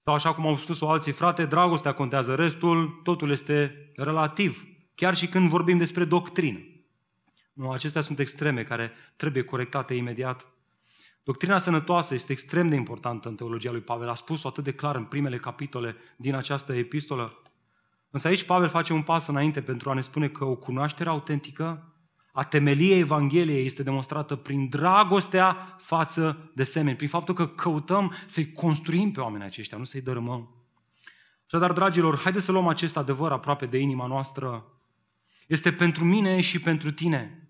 [0.00, 5.28] Sau așa cum au spus-o alții, frate, dragostea contează, restul, totul este relativ, chiar și
[5.28, 6.58] când vorbim despre doctrină.
[7.52, 10.55] Nu, acestea sunt extreme care trebuie corectate imediat.
[11.26, 14.08] Doctrina sănătoasă este extrem de importantă în teologia lui Pavel.
[14.08, 17.42] A spus-o atât de clar în primele capitole din această epistolă.
[18.10, 21.92] Însă aici Pavel face un pas înainte pentru a ne spune că o cunoaștere autentică
[22.32, 28.52] a temeliei Evangheliei este demonstrată prin dragostea față de semeni, prin faptul că căutăm să-i
[28.52, 30.66] construim pe oamenii aceștia, nu să-i dărâmăm.
[31.46, 34.64] Așadar, dragilor, haideți să luăm acest adevăr aproape de inima noastră.
[35.46, 37.45] Este pentru mine și pentru tine.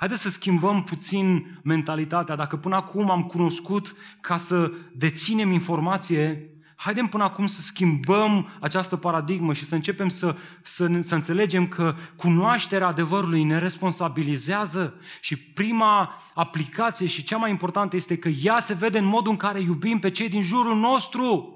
[0.00, 2.36] Haideți să schimbăm puțin mentalitatea.
[2.36, 8.96] Dacă până acum am cunoscut ca să deținem informație, haidem până acum să schimbăm această
[8.96, 16.20] paradigmă și să începem să, să, să înțelegem că cunoașterea adevărului ne responsabilizează și prima
[16.34, 19.98] aplicație și cea mai importantă este că ea se vede în modul în care iubim
[19.98, 21.52] pe cei din jurul nostru.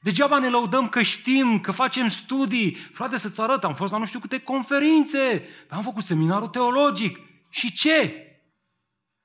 [0.00, 2.76] Degeaba ne lăudăm că știm, că facem studii.
[2.92, 7.18] Frate, să-ți arăt, am fost la nu știu câte conferințe, am făcut seminarul teologic.
[7.54, 8.26] Și ce?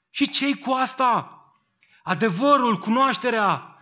[0.09, 1.33] Și ce cu asta?
[2.03, 3.77] Adevărul, cunoașterea,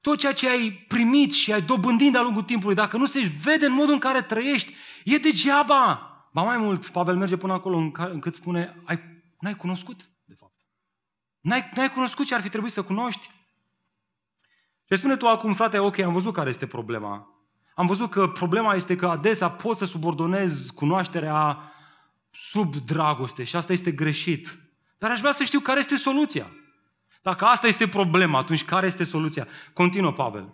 [0.00, 3.66] tot ceea ce ai primit și ai dobândit de-a lungul timpului, dacă nu se vede
[3.66, 6.10] în modul în care trăiești, e degeaba.
[6.32, 9.00] Ba mai mult, Pavel merge până acolo încât spune, ai,
[9.40, 10.60] n-ai cunoscut, de fapt.
[11.40, 13.30] N-ai, n-ai cunoscut ce ar fi trebuit să cunoști.
[14.84, 17.28] Și spune tu acum, frate, ok, am văzut care este problema.
[17.74, 21.72] Am văzut că problema este că adesea poți să subordonezi cunoașterea
[22.40, 24.58] sub dragoste și asta este greșit.
[24.98, 26.46] Dar aș vrea să știu care este soluția.
[27.22, 29.48] Dacă asta este problema, atunci care este soluția?
[29.72, 30.52] Continuă Pavel.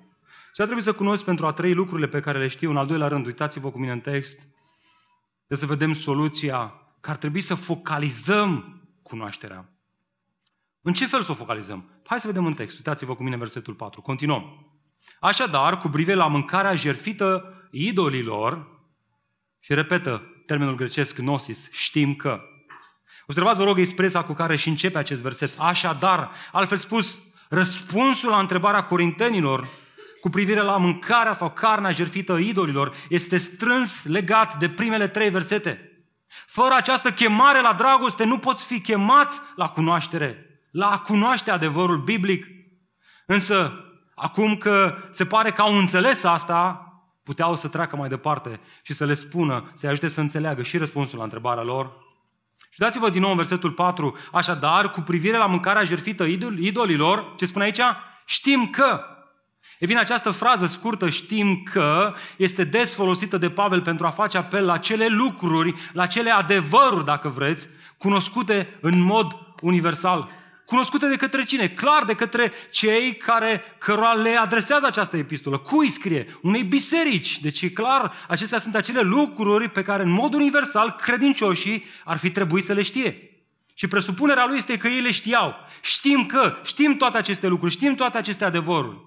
[0.54, 2.70] Și a trebuit să cunosc pentru a trăi lucrurile pe care le știu.
[2.70, 4.48] În al doilea rând, uitați-vă cu mine în text,
[5.46, 9.68] de să vedem soluția, că ar trebui să focalizăm cunoașterea.
[10.80, 11.90] În ce fel să o focalizăm?
[12.06, 12.76] Hai să vedem în text.
[12.76, 14.00] Uitați-vă cu mine versetul 4.
[14.00, 14.66] Continuăm.
[15.20, 18.72] Așadar, cu privire la mâncarea jerfită idolilor,
[19.64, 22.40] și repetă, termenul grecesc gnosis, știm că.
[23.26, 25.52] Observați, vă rog, expresia cu care și începe acest verset.
[25.56, 29.68] Așadar, altfel spus, răspunsul la întrebarea corintenilor
[30.20, 35.88] cu privire la mâncarea sau carnea jertfită idolilor este strâns legat de primele trei versete.
[36.46, 41.98] Fără această chemare la dragoste nu poți fi chemat la cunoaștere, la a cunoaște adevărul
[41.98, 42.46] biblic.
[43.26, 43.72] Însă,
[44.14, 46.88] acum că se pare că au înțeles asta,
[47.24, 51.18] puteau să treacă mai departe și să le spună, să-i ajute să înțeleagă și răspunsul
[51.18, 51.92] la întrebarea lor.
[52.70, 56.24] Și dați-vă din nou în versetul 4, așadar, cu privire la mâncarea jertfită
[56.60, 57.80] idolilor, ce spune aici?
[58.24, 59.00] Știm că.
[59.78, 64.36] E bine, această frază scurtă, știm că, este des folosită de Pavel pentru a face
[64.36, 70.28] apel la cele lucruri, la cele adevăruri, dacă vreți, cunoscute în mod universal.
[70.66, 71.68] Cunoscute de către cine?
[71.68, 75.58] Clar de către cei care, cărora le adresează această epistolă.
[75.58, 76.38] Cui scrie?
[76.42, 77.40] Unei biserici.
[77.40, 82.30] Deci e clar, acestea sunt acele lucruri pe care în mod universal credincioșii ar fi
[82.30, 83.28] trebuit să le știe.
[83.74, 85.54] Și presupunerea lui este că ei le știau.
[85.80, 88.98] Știm că, știm toate aceste lucruri, știm toate aceste adevăruri.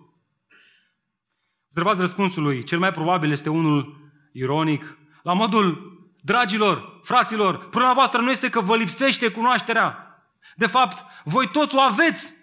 [1.67, 2.63] Observați răspunsul lui.
[2.63, 4.97] Cel mai probabil este unul ironic.
[5.23, 10.06] La modul, dragilor, fraților, problema voastră nu este că vă lipsește cunoașterea.
[10.55, 12.33] De fapt, voi toți o aveți.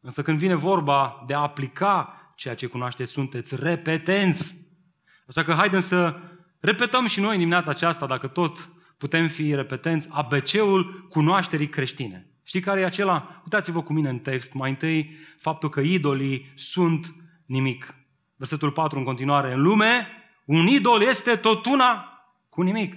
[0.00, 4.56] Însă când vine vorba de a aplica ceea ce cunoașteți, sunteți repetenți.
[5.26, 6.20] Așa că haideți să
[6.60, 12.26] repetăm și noi în dimineața aceasta, dacă tot putem fi repetenți, ABC-ul cunoașterii creștine.
[12.42, 13.40] Știi care e acela?
[13.44, 14.52] Uitați-vă cu mine în text.
[14.52, 17.14] Mai întâi, faptul că idolii sunt
[17.46, 17.94] nimic.
[18.36, 19.52] Versetul 4 în continuare.
[19.52, 20.06] În lume,
[20.44, 22.06] un idol este tot una
[22.48, 22.94] cu nimic.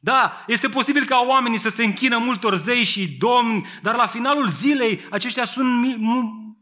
[0.00, 4.48] Da, este posibil ca oamenii să se închină multor zei și domni, dar la finalul
[4.48, 5.96] zilei aceștia sunt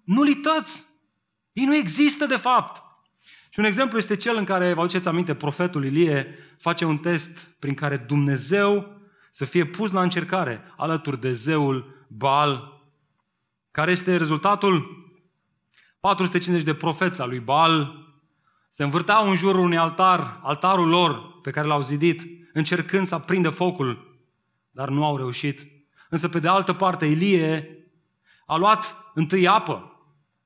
[0.04, 0.86] nulități.
[1.52, 2.82] Ei nu există de fapt.
[3.48, 7.48] Și un exemplu este cel în care, vă aduceți aminte, profetul Ilie face un test
[7.58, 9.00] prin care Dumnezeu
[9.30, 12.82] să fie pus la încercare alături de zeul Baal.
[13.70, 15.02] Care este rezultatul?
[16.00, 18.02] 450 de profeți al lui Baal
[18.70, 22.22] se învârteau în jurul unui altar, altarul lor pe care l-au zidit
[22.54, 24.18] încercând să aprindă focul,
[24.70, 25.66] dar nu au reușit.
[26.08, 27.68] Însă, pe de altă parte, Ilie
[28.46, 29.98] a luat întâi apă.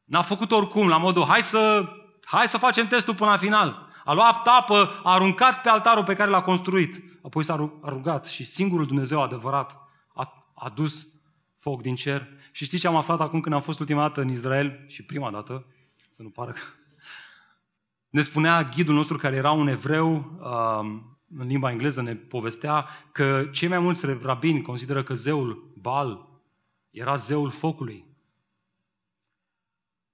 [0.05, 1.89] N-a făcut oricum, la modul, hai să,
[2.25, 3.87] hai să facem testul până la final.
[4.05, 7.03] A luat apă, a aruncat pe altarul pe care l-a construit.
[7.23, 9.77] Apoi s-a rugat și singurul Dumnezeu adevărat
[10.15, 11.09] a, a dus
[11.59, 12.29] foc din cer.
[12.53, 15.31] Și știți ce am aflat acum când am fost ultima dată în Israel și prima
[15.31, 15.67] dată,
[16.11, 16.61] să nu pară că...
[18.09, 23.49] Ne spunea ghidul nostru care era un evreu, um, în limba engleză ne povestea că
[23.53, 26.29] cei mai mulți rabini consideră că zeul Baal
[26.91, 28.07] era zeul focului.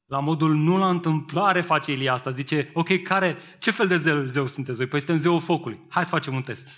[0.06, 2.30] La modul nu la întâmplare face Ilie asta.
[2.30, 4.86] Zice, ok, care, ce fel de zeu, zeu sunteți voi?
[4.86, 5.80] Păi suntem zeul focului.
[5.88, 6.68] Hai să facem un test.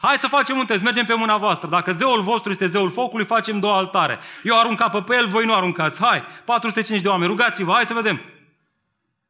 [0.00, 1.68] Hai să facem un test, mergem pe mâna voastră.
[1.68, 4.18] Dacă zeul vostru este zeul focului, facem două altare.
[4.42, 6.00] Eu arunc apă pe el, voi nu aruncați.
[6.00, 8.20] Hai, 450 de oameni, rugați-vă, hai să vedem.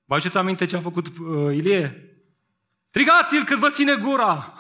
[0.05, 2.14] Vă aduceți aminte ce a făcut uh, Ilie?
[2.95, 4.57] Strigați-l cât vă ține gura!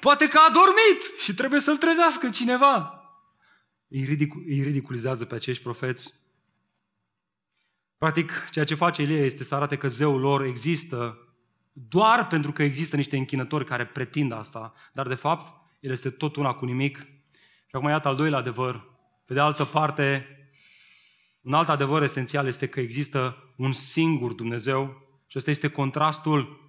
[0.00, 3.04] Poate că a dormit și trebuie să-l trezească cineva.
[3.88, 6.12] Îi, ridic- îi ridiculizează pe acești profeți.
[7.98, 11.28] Practic, ceea ce face Ilie este să arate că zeul lor există
[11.72, 16.36] doar pentru că există niște închinători care pretind asta, dar de fapt, el este tot
[16.36, 16.96] una cu nimic.
[17.66, 18.90] Și acum iată al doilea adevăr.
[19.24, 20.26] Pe de altă parte,
[21.40, 26.59] un alt adevăr esențial este că există un singur Dumnezeu și ăsta este contrastul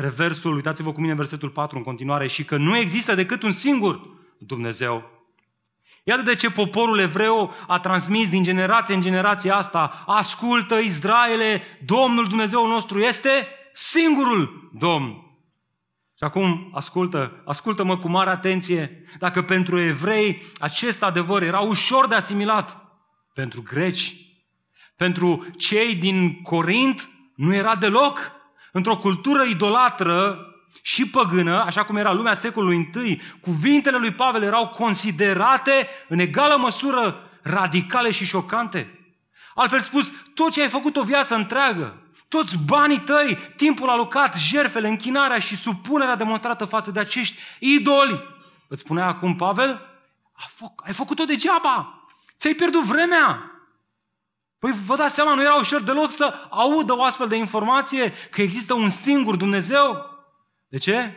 [0.00, 3.52] reversul, uitați-vă cu mine în versetul 4 în continuare, și că nu există decât un
[3.52, 4.00] singur
[4.38, 5.10] Dumnezeu.
[6.04, 12.26] Iată de ce poporul evreu a transmis din generație în generație asta, ascultă Israele, Domnul
[12.26, 15.22] Dumnezeu nostru este singurul Domn.
[16.14, 22.14] Și acum ascultă, ascultă-mă cu mare atenție, dacă pentru evrei acest adevăr era ușor de
[22.14, 22.82] asimilat,
[23.34, 24.14] pentru greci,
[24.96, 28.37] pentru cei din Corint nu era deloc
[28.72, 30.38] într-o cultură idolatră
[30.82, 36.56] și păgână, așa cum era lumea secolului I, cuvintele lui Pavel erau considerate în egală
[36.56, 38.92] măsură radicale și șocante.
[39.54, 44.88] Altfel spus, tot ce ai făcut o viață întreagă, toți banii tăi, timpul alocat, jerfele,
[44.88, 48.22] închinarea și supunerea demonstrată față de acești idoli,
[48.68, 49.80] îți spunea acum Pavel,
[50.76, 52.04] ai făcut-o degeaba,
[52.38, 53.50] ți-ai pierdut vremea,
[54.58, 58.42] Păi vă dați seama, nu era ușor deloc să audă o astfel de informație că
[58.42, 60.06] există un singur Dumnezeu.
[60.68, 61.12] De ce?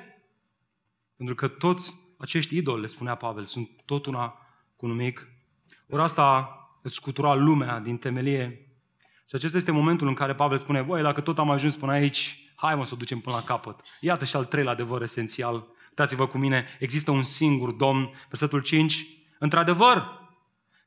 [1.18, 4.36] Pentru că toți acești idoli, le spunea Pavel, sunt tot una
[4.76, 5.28] cu numic.
[5.89, 8.66] Ori asta îți scutura lumea din temelie.
[9.26, 12.51] Și acesta este momentul în care Pavel spune, băi, dacă tot am ajuns până aici,
[12.55, 13.80] hai mă să o ducem până la capăt.
[13.99, 15.68] Iată și al treilea adevăr esențial.
[15.89, 19.07] Uitați-vă cu mine, există un singur Domn, versetul 5.
[19.39, 20.20] Într-adevăr,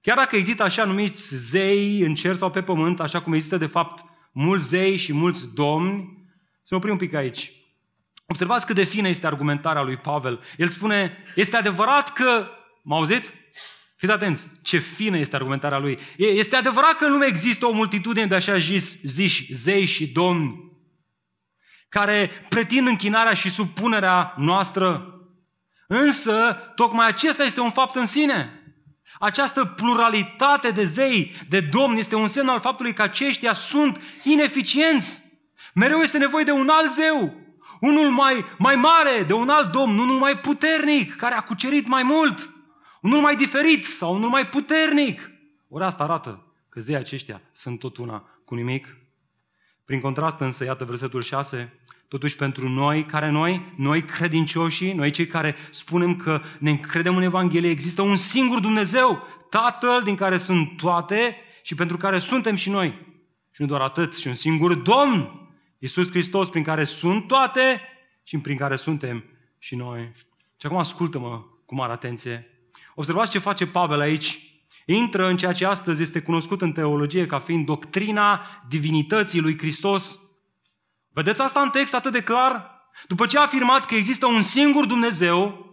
[0.04, 3.66] Chiar dacă există așa numiți zei în cer sau pe pământ, așa cum există de
[3.66, 6.24] fapt mulți zei și mulți domni,
[6.62, 7.52] să ne oprim un pic aici.
[8.26, 10.40] Observați cât de fină este argumentarea lui Pavel.
[10.56, 12.46] El spune, este adevărat că,
[12.82, 13.32] mă auziți?
[13.96, 15.98] Fiți atenți, ce fină este argumentarea lui.
[16.16, 20.72] Este adevărat că în lume există o multitudine de așa zis, ziși, zei și domni
[21.88, 25.14] care pretind închinarea și supunerea noastră.
[25.86, 28.63] Însă, tocmai acesta este un fapt în sine.
[29.24, 35.22] Această pluralitate de zei, de domni, este un semn al faptului că aceștia sunt ineficienți.
[35.74, 37.34] Mereu este nevoie de un alt zeu,
[37.80, 42.02] unul mai, mai mare, de un alt domn, unul mai puternic, care a cucerit mai
[42.02, 42.50] mult,
[43.00, 45.30] unul mai diferit sau unul mai puternic.
[45.68, 48.96] Ori asta arată că zei aceștia sunt tot una cu nimic.
[49.84, 51.78] Prin contrast însă, iată versetul 6,
[52.14, 57.22] Totuși pentru noi, care noi, noi credincioșii, noi cei care spunem că ne încredem în
[57.22, 62.70] Evanghelie, există un singur Dumnezeu, Tatăl din care sunt toate și pentru care suntem și
[62.70, 62.88] noi.
[63.50, 65.48] Și nu doar atât, și un singur Domn,
[65.78, 67.80] Iisus Hristos, prin care sunt toate
[68.22, 69.24] și prin care suntem
[69.58, 70.12] și noi.
[70.60, 72.46] Și acum ascultă-mă cu mare atenție.
[72.94, 74.38] Observați ce face Pavel aici.
[74.86, 80.18] Intră în ceea ce astăzi este cunoscut în teologie ca fiind doctrina divinității lui Hristos.
[81.14, 82.70] Vedeți asta în text atât de clar?
[83.08, 85.66] După ce a afirmat că există un singur Dumnezeu,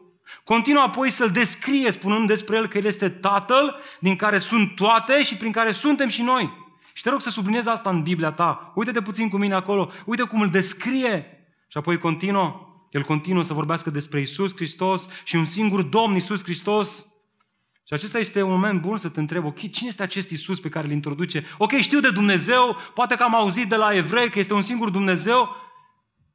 [0.44, 5.24] continuă apoi să-L descrie spunând despre El că El este Tatăl din care sunt toate
[5.24, 6.60] și prin care suntem și noi.
[6.94, 8.72] Și te rog să subliniezi asta în Biblia ta.
[8.76, 11.26] Uite-te puțin cu mine acolo, uite cum îl descrie.
[11.68, 12.62] Și apoi continuă,
[12.92, 17.06] el continuă să vorbească despre Isus Hristos și un singur Domn Isus Hristos.
[17.92, 20.70] Și acesta este un moment bun să te întreb, ok, cine este acest Isus pe
[20.70, 21.46] care îl introduce?
[21.58, 24.90] Ok, știu de Dumnezeu, poate că am auzit de la evrei că este un singur
[24.90, 25.56] Dumnezeu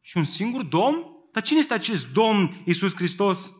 [0.00, 1.06] și un singur Domn?
[1.32, 3.52] Dar cine este acest Domn Isus Hristos?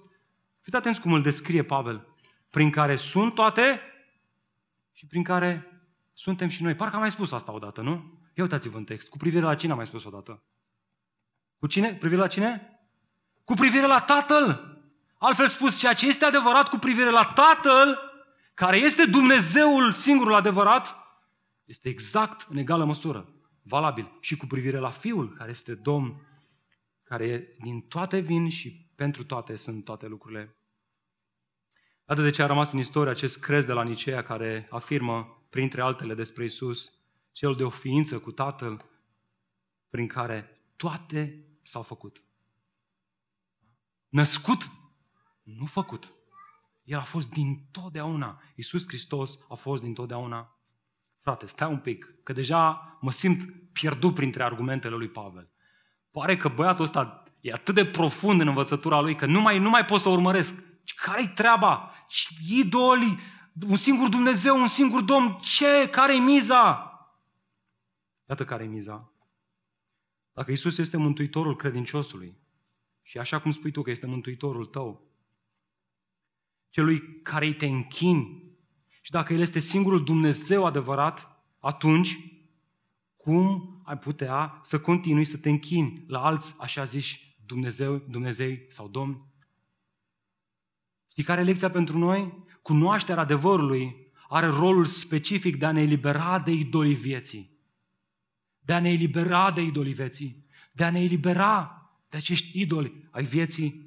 [0.61, 2.07] Fiți atenți cum îl descrie Pavel.
[2.51, 3.81] Prin care sunt toate
[4.93, 5.67] și prin care
[6.13, 6.75] suntem și noi.
[6.75, 8.21] Parcă am mai spus asta odată, nu?
[8.35, 9.09] Ia uitați-vă în text.
[9.09, 10.43] Cu privire la cine am mai spus odată?
[11.59, 11.93] Cu cine?
[11.93, 12.81] Cu privire la cine?
[13.45, 14.76] Cu privire la Tatăl.
[15.27, 17.99] Altfel spus, ceea ce este adevărat cu privire la Tatăl,
[18.55, 20.97] care este Dumnezeul singurul adevărat,
[21.65, 23.29] este exact în egală măsură
[23.63, 26.21] valabil și cu privire la Fiul, care este Domn,
[27.03, 30.57] care din toate vin și pentru toate sunt toate lucrurile.
[32.05, 35.81] Atât de ce a rămas în istorie acest crez de la Nicea care afirmă, printre
[35.81, 36.93] altele, despre Isus,
[37.33, 38.85] cel de o ființă cu Tatăl,
[39.89, 42.23] prin care toate s-au făcut.
[44.09, 44.71] Născut
[45.47, 46.13] nu făcut.
[46.85, 48.43] El a fost din totdeauna.
[48.55, 50.57] Iisus Hristos a fost din totdeauna.
[51.17, 55.51] Frate, stai un pic, că deja mă simt pierdut printre argumentele lui Pavel.
[56.11, 59.71] Pare că băiatul ăsta e atât de profund în învățătura lui că nu mai, nu
[59.71, 60.65] mai pot să urmăresc.
[60.97, 61.93] Care-i treaba?
[62.49, 63.19] Idoli,
[63.69, 65.89] un singur Dumnezeu, un singur Domn, ce?
[65.91, 66.91] Care-i miza?
[68.29, 69.11] Iată care-i miza.
[70.33, 72.37] Dacă Isus este mântuitorul credinciosului,
[73.03, 75.07] și așa cum spui tu că este mântuitorul tău,
[76.77, 78.43] celui care îi te închini.
[79.01, 82.19] Și dacă El este singurul Dumnezeu adevărat, atunci
[83.17, 88.89] cum ai putea să continui să te închini la alți, așa zici, Dumnezeu, Dumnezei sau
[88.89, 89.27] Domn?
[91.11, 92.45] Știi care e lecția pentru noi?
[92.63, 97.59] Cunoașterea adevărului are rolul specific de a ne elibera de idolii vieții.
[98.59, 100.47] De a ne elibera de idolii vieții.
[100.73, 103.86] De a ne elibera de acești idoli ai vieții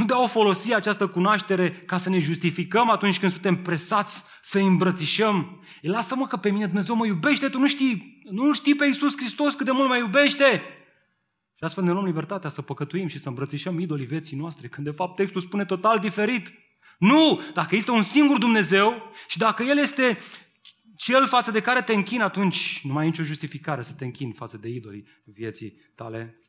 [0.00, 4.24] nu de a o folosi această cunoaștere ca să ne justificăm atunci când suntem presați
[4.42, 5.64] să îi îmbrățișăm.
[5.82, 9.16] E, lasă-mă că pe mine Dumnezeu mă iubește, tu nu știi, nu știi pe Iisus
[9.16, 10.62] Hristos cât de mult mă iubește.
[11.54, 14.92] Și astfel ne luăm libertatea să păcătuim și să îmbrățișăm idolii vieții noastre, când de
[14.92, 16.52] fapt textul spune total diferit.
[16.98, 17.40] Nu!
[17.54, 20.18] Dacă este un singur Dumnezeu și dacă El este
[20.96, 24.32] cel față de care te închin, atunci nu mai ai nicio justificare să te închin
[24.32, 26.40] față de idolii vieții tale.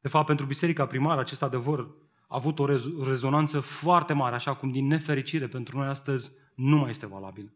[0.00, 1.92] De fapt, pentru biserica primară, acest adevăr a
[2.32, 2.66] avut o
[3.04, 7.52] rezonanță foarte mare, așa cum din nefericire pentru noi astăzi nu mai este valabil.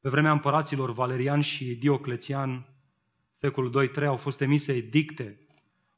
[0.00, 2.66] Pe vremea împăraților Valerian și Dioclețian,
[3.32, 5.40] secolul 2-3, au fost emise edicte.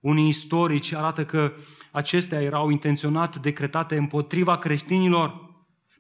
[0.00, 1.52] Unii istorici arată că
[1.92, 5.48] acestea erau intenționat decretate împotriva creștinilor,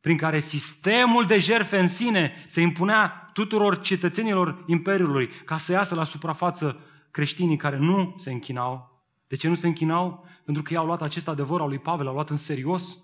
[0.00, 5.94] prin care sistemul de jerfe în sine se impunea tuturor cetățenilor Imperiului ca să iasă
[5.94, 6.80] la suprafață
[7.10, 8.89] creștinii care nu se închinau
[9.30, 10.26] de ce nu se închinau?
[10.44, 12.98] Pentru că ei au luat acest adevăr al lui Pavel, au luat în serios.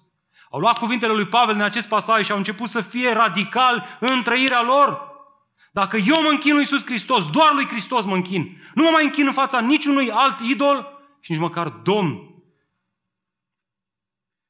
[0.51, 4.23] Au luat cuvintele lui Pavel în acest pasaj și au început să fie radical în
[4.23, 5.01] trăirea lor.
[5.73, 8.63] Dacă eu mă închin lui Iisus Hristos, doar lui Hristos mă închin.
[8.75, 12.35] Nu mă mai închin în fața niciunui alt idol și nici măcar Domn.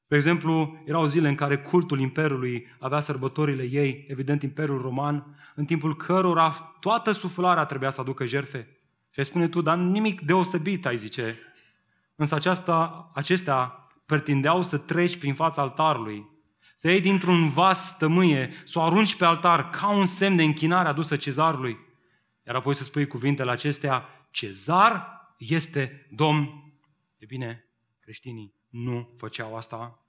[0.06, 5.64] De exemplu, erau zile în care cultul Imperiului avea sărbătorile ei, evident Imperiul Roman, în
[5.64, 8.78] timpul cărora toată suflarea trebuia să aducă jerfe.
[9.10, 11.38] Și ai spune tu, dar nimic deosebit, ai zice,
[12.16, 16.28] Însă aceasta, acestea pretindeau să treci prin fața altarului,
[16.76, 20.88] să iei dintr-un vas tămâie, să o arunci pe altar ca un semn de închinare
[20.88, 21.78] adusă cezarului,
[22.46, 26.72] iar apoi să spui cuvintele acestea, cezar este domn.
[27.18, 27.64] E bine,
[28.00, 30.00] creștinii nu făceau asta.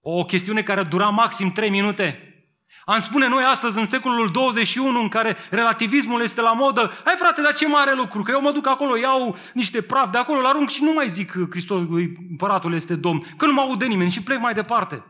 [0.00, 2.35] O chestiune care dura maxim 3 minute.
[2.84, 7.42] Am spune noi astăzi, în secolul 21, în care relativismul este la modă, hai frate,
[7.42, 10.48] dar ce mare lucru, că eu mă duc acolo, iau niște praf de acolo, la
[10.48, 11.80] arunc și nu mai zic că Hristos,
[12.28, 15.04] împăratul este Domn, că nu mă aude nimeni și plec mai departe.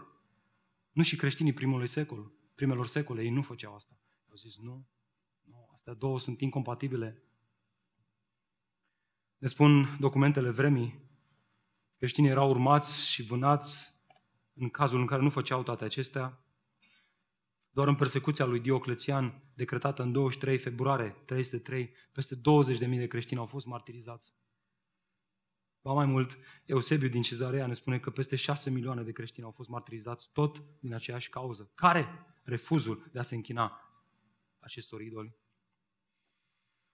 [0.93, 3.93] Nu și creștinii primului secol, primelor secole, ei nu făceau asta.
[4.29, 4.87] Au zis, nu,
[5.43, 7.23] nu, astea două sunt incompatibile.
[9.39, 11.01] Ne spun documentele vremii,
[11.97, 13.95] creștinii erau urmați și vânați
[14.55, 16.41] în cazul în care nu făceau toate acestea,
[17.77, 23.47] doar în persecuția lui Dioclețian, decretată în 23 februarie 303, peste 20.000 de creștini au
[23.47, 24.35] fost martirizați.
[25.83, 29.51] Ba mai mult, Eusebiu din Cezarea ne spune că peste 6 milioane de creștini au
[29.53, 31.71] fost martirizați tot din aceeași cauză.
[31.75, 32.27] Care?
[32.43, 33.81] Refuzul de a se închina
[34.59, 35.37] acestor idoli.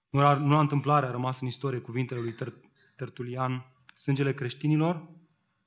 [0.09, 2.35] Nu la, nu la întâmplare a rămas în istorie cuvintele lui
[2.97, 5.09] Tertulian, sângele creștinilor,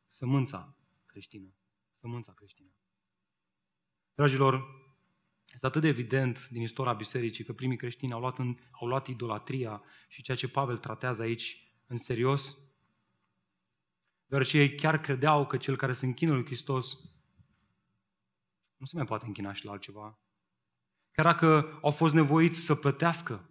[0.07, 1.53] sămânța creștină.
[1.93, 2.69] Sămânța creștină.
[4.15, 4.83] Dragilor,
[5.55, 9.07] este atât de evident din istoria bisericii că primii creștini au luat, în, au luat
[9.07, 12.57] idolatria și ceea ce Pavel tratează aici în serios,
[14.25, 16.97] deoarece ei chiar credeau că cel care se închină lui Hristos
[18.77, 20.19] nu se mai poate închina și la altceva.
[21.11, 23.49] Chiar dacă au fost nevoiți să plătească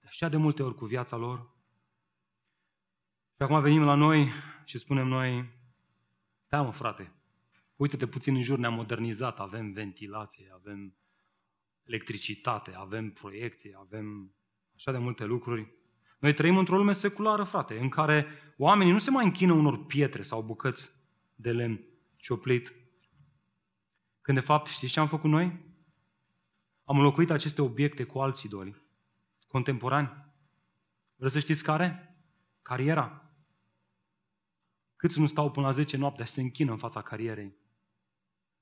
[0.00, 1.38] de așa de multe ori cu viața lor.
[3.36, 4.28] Și acum venim la noi
[4.64, 5.50] și spunem noi,
[6.46, 7.12] stai mă frate,
[7.76, 10.94] uite-te puțin în jur, ne-am modernizat, avem ventilație, avem
[11.90, 14.34] electricitate, avem proiecție, avem
[14.74, 15.72] așa de multe lucruri.
[16.18, 18.26] Noi trăim într-o lume seculară, frate, în care
[18.56, 20.90] oamenii nu se mai închină unor pietre sau bucăți
[21.34, 21.80] de lemn
[22.16, 22.74] cioplit.
[24.20, 25.68] Când de fapt, știți ce am făcut noi?
[26.84, 28.82] Am înlocuit aceste obiecte cu alți idoli,
[29.46, 30.28] contemporani.
[31.16, 32.16] Vreți să știți care?
[32.62, 33.24] Cariera.
[34.96, 37.56] Câți nu stau până la 10 noaptea și se închină în fața carierei?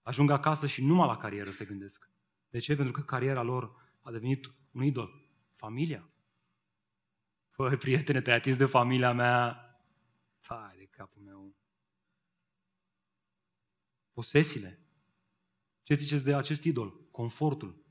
[0.02, 2.10] Ajung acasă și numai la carieră se gândesc.
[2.50, 2.76] De ce?
[2.76, 5.30] Pentru că cariera lor a devenit un idol.
[5.56, 6.08] Familia.
[7.50, 9.62] Păi, prietene, te-ai atins de familia mea.
[10.38, 11.56] Fai de capul meu.
[14.12, 14.80] Posesiile.
[15.82, 17.10] Ce ziceți de acest idol?
[17.10, 17.84] Confortul.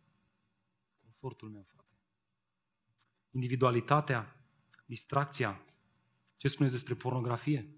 [1.02, 2.00] Confortul meu, frate.
[3.32, 4.46] Individualitatea,
[4.86, 5.62] distracția.
[6.38, 7.78] Ce spuneți despre pornografie?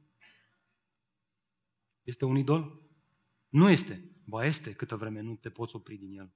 [2.04, 2.82] Este un idol?
[3.50, 4.12] Nu este.
[4.26, 6.34] Ba este, câtă vreme nu te poți opri din el.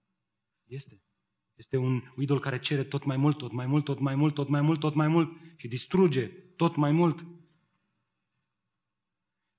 [0.74, 1.02] Este.
[1.56, 4.48] Este un idol care cere tot mai mult, tot mai mult, tot mai mult, tot
[4.48, 7.20] mai mult, tot mai mult și distruge tot mai mult.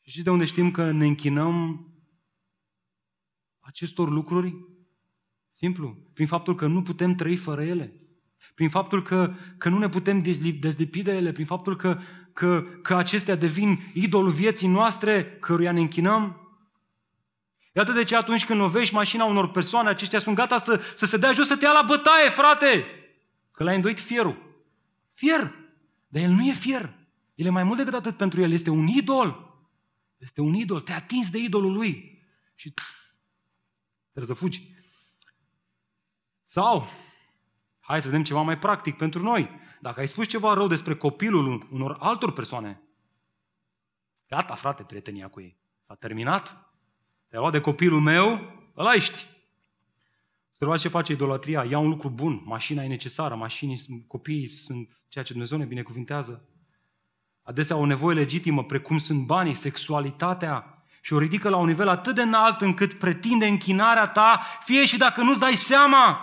[0.00, 1.88] Și știți de unde știm că ne închinăm
[3.58, 4.56] acestor lucruri?
[5.48, 5.96] Simplu.
[6.14, 7.92] Prin faptul că nu putem trăi fără ele.
[8.54, 10.22] Prin faptul că, că nu ne putem
[10.60, 12.00] dezlipi de ele, prin faptul că,
[12.32, 16.43] că, că acestea devin idolul vieții noastre, căruia ne închinăm.
[17.76, 21.16] Iată de ce atunci când lovești mașina unor persoane, aceștia sunt gata să, să se
[21.16, 22.86] dea jos să te ia la bătaie, frate!
[23.50, 24.36] Că l-ai îndoit fierul.
[25.12, 25.54] Fier!
[26.08, 26.94] Dar el nu e fier.
[27.34, 28.52] El e mai mult decât atât pentru el.
[28.52, 29.56] Este un idol.
[30.16, 30.80] Este un idol.
[30.80, 32.22] Te-a atins de idolul lui.
[32.54, 32.74] Și
[34.12, 34.72] trebuie să fugi.
[36.44, 36.88] Sau,
[37.80, 39.50] hai să vedem ceva mai practic pentru noi.
[39.80, 42.82] Dacă ai spus ceva rău despre copilul unor altor persoane,
[44.28, 45.56] gata, frate, prietenia cu ei.
[45.86, 46.73] S-a terminat.
[47.34, 49.26] Te-ai luat de copilul meu, îl ești.
[50.50, 51.64] Observați ce face idolatria.
[51.64, 52.42] Ia un lucru bun.
[52.44, 53.34] Mașina e necesară.
[53.34, 56.48] Mașinii, copiii sunt ceea ce Dumnezeu ne binecuvintează.
[57.42, 62.14] Adesea o nevoie legitimă, precum sunt banii, sexualitatea, și o ridică la un nivel atât
[62.14, 66.18] de înalt încât pretinde închinarea ta, fie și dacă nu-ți dai seama.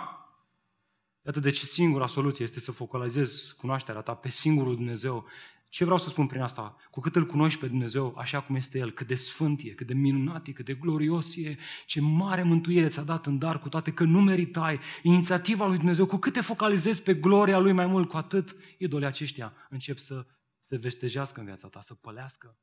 [1.26, 5.26] Iată de ce singura soluție este să focalizezi cunoașterea ta pe singurul Dumnezeu
[5.72, 6.76] ce vreau să spun prin asta?
[6.90, 9.86] Cu cât îl cunoști pe Dumnezeu așa cum este El, cât de sfânt e, cât
[9.86, 11.56] de minunat e, cât de glorios e,
[11.86, 16.06] ce mare mântuire ți-a dat în dar, cu toate că nu meritai inițiativa lui Dumnezeu,
[16.06, 20.26] cu cât te focalizezi pe gloria Lui mai mult, cu atât idolii aceștia încep să
[20.60, 22.58] se vestejească în viața ta, să pălească.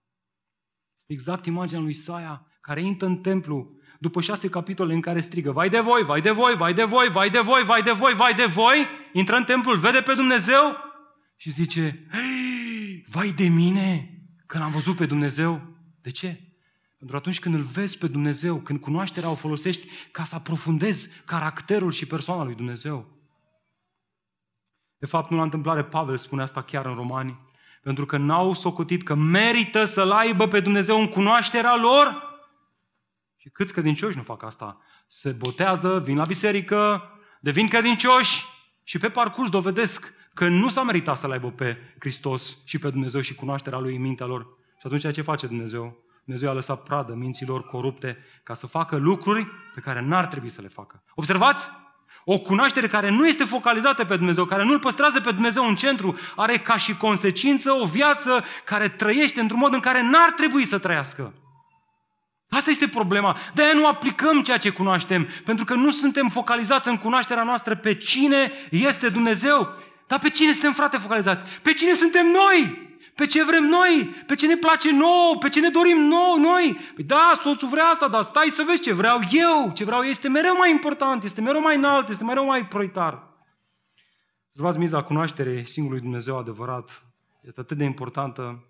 [0.98, 5.52] Este exact imaginea lui Isaia, care intră în templu după șase capitole în care strigă,
[5.52, 8.14] vai de voi, vai de voi, vai de voi, vai de voi, vai de voi,
[8.14, 10.76] vai de voi, intră în templul, vede pe Dumnezeu
[11.36, 12.69] și zice, Hei!
[13.08, 14.14] Vai de mine
[14.46, 15.62] că l-am văzut pe Dumnezeu.
[16.02, 16.44] De ce?
[16.98, 21.92] Pentru atunci când îl vezi pe Dumnezeu, când cunoașterea o folosești ca să aprofundezi caracterul
[21.92, 23.08] și persoana lui Dumnezeu.
[24.98, 27.40] De fapt, nu la întâmplare, Pavel spune asta chiar în Romani,
[27.82, 32.28] pentru că n-au socotit că merită să-L aibă pe Dumnezeu în cunoașterea lor
[33.38, 34.78] și Și câți credincioși nu fac asta?
[35.08, 37.04] Se botează, vin la biserică,
[37.40, 38.46] devin credincioși
[38.84, 43.22] și pe parcurs dovedesc că nu s-a meritat să-L aibă pe Hristos și pe Dumnezeu
[43.22, 44.42] și cunoașterea Lui în mintea lor.
[44.80, 45.98] Și atunci ce face Dumnezeu?
[46.24, 50.62] Dumnezeu a lăsat pradă minților corupte ca să facă lucruri pe care n-ar trebui să
[50.62, 51.04] le facă.
[51.16, 51.70] Observați?
[52.26, 55.76] O cunoaștere care nu este focalizată pe Dumnezeu, care nu îl păstrează pe Dumnezeu în
[55.76, 60.66] centru, are ca și consecință o viață care trăiește într-un mod în care n-ar trebui
[60.66, 61.34] să trăiască.
[62.50, 63.38] Asta este problema.
[63.54, 67.76] De aia nu aplicăm ceea ce cunoaștem, pentru că nu suntem focalizați în cunoașterea noastră
[67.76, 69.88] pe cine este Dumnezeu.
[70.10, 71.44] Dar pe cine suntem, frate, focalizați?
[71.62, 72.88] Pe cine suntem noi?
[73.16, 74.16] Pe ce vrem noi?
[74.28, 75.38] Pe ce ne place nou?
[75.40, 76.78] Pe ce ne dorim nou, noi?
[76.96, 79.72] Păi da, soțul vrea asta, dar stai să vezi ce vreau eu.
[79.74, 83.14] Ce vreau eu este mereu mai important, este mereu mai înalt, este mereu mai proiectar.
[84.48, 87.06] Observați miza cunoaștere singurului Dumnezeu adevărat.
[87.42, 88.68] Este atât de importantă.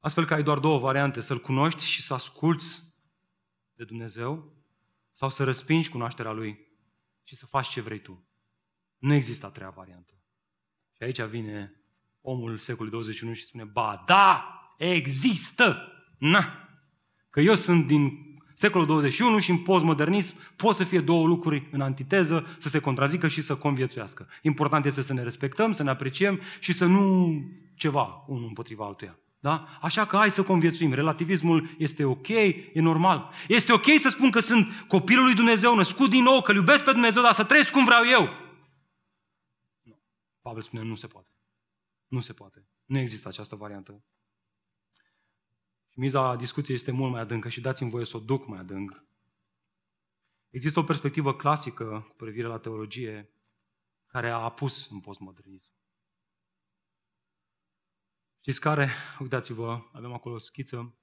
[0.00, 2.82] Astfel că ai doar două variante, să-L cunoști și să asculți
[3.74, 4.52] de Dumnezeu
[5.12, 6.68] sau să respingi cunoașterea Lui
[7.22, 8.24] și să faci ce vrei tu.
[9.00, 10.12] Nu există a treia variantă.
[10.96, 11.74] Și aici vine
[12.20, 14.44] omul secolului 21 și spune, ba da,
[14.76, 15.92] există!
[16.18, 16.68] Na!
[17.30, 21.80] Că eu sunt din secolul 21 și în postmodernism pot să fie două lucruri în
[21.80, 24.28] antiteză, să se contrazică și să conviețuiască.
[24.42, 27.34] Important este să ne respectăm, să ne apreciem și să nu
[27.74, 29.18] ceva unul împotriva altuia.
[29.38, 29.78] Da?
[29.80, 30.92] Așa că hai să conviețuim.
[30.92, 33.30] Relativismul este ok, e normal.
[33.48, 36.92] Este ok să spun că sunt copilul lui Dumnezeu, născut din nou, că iubesc pe
[36.92, 38.28] Dumnezeu, dar să trăiesc cum vreau eu.
[40.40, 41.30] Pavel spune, nu se poate.
[42.06, 42.68] Nu se poate.
[42.84, 44.04] Nu există această variantă.
[45.88, 49.04] Și miza discuției este mult mai adâncă și dați-mi voie să o duc mai adânc.
[50.50, 53.30] Există o perspectivă clasică cu privire la teologie
[54.06, 55.72] care a apus în postmodernism.
[58.40, 58.88] Știți care?
[59.18, 60.94] Uitați-vă, avem acolo o schiță.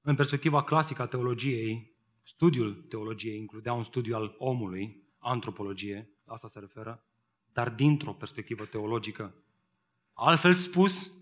[0.00, 6.48] În perspectiva clasică a teologiei, studiul teologiei includea un studiu al omului, antropologie, la asta
[6.48, 7.07] se referă,
[7.58, 9.34] dar dintr-o perspectivă teologică.
[10.12, 11.12] Altfel spus,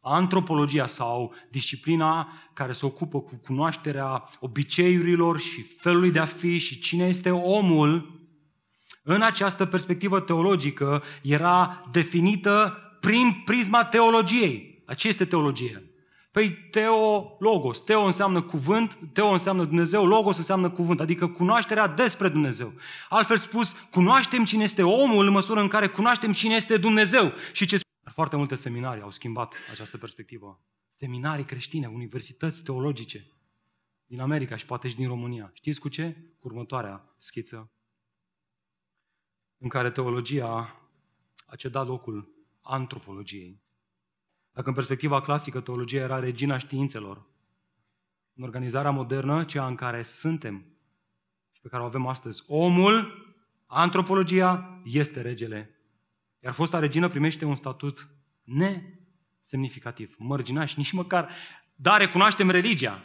[0.00, 6.78] antropologia sau disciplina care se ocupă cu cunoașterea obiceiurilor și felului de a fi și
[6.78, 8.20] cine este omul,
[9.02, 14.82] în această perspectivă teologică era definită prin prisma teologiei.
[14.86, 15.90] A ce este teologie?
[16.36, 17.80] Păi teo, logos.
[17.80, 22.72] Teo înseamnă cuvânt, teo înseamnă Dumnezeu, logos înseamnă cuvânt, adică cunoașterea despre Dumnezeu.
[23.08, 27.32] Altfel spus, cunoaștem cine este omul în măsură în care cunoaștem cine este Dumnezeu.
[27.52, 27.78] Și ce
[28.12, 30.60] foarte multe seminarii au schimbat această perspectivă.
[30.90, 33.26] Seminarii creștine, universități teologice
[34.06, 35.50] din America și poate și din România.
[35.54, 36.16] Știți cu ce?
[36.38, 37.70] Cu următoarea schiță
[39.58, 40.80] în care teologia
[41.46, 42.28] a cedat locul
[42.60, 43.64] antropologiei.
[44.56, 47.26] Dacă în perspectiva clasică teologia era regina științelor,
[48.34, 50.64] în organizarea modernă, cea în care suntem
[51.52, 53.24] și pe care o avem astăzi, omul,
[53.66, 55.70] antropologia, este regele.
[56.40, 58.08] Iar fosta regină primește un statut
[58.44, 61.30] nesemnificativ, mărginaș, nici măcar,
[61.74, 63.04] dar recunoaștem religia.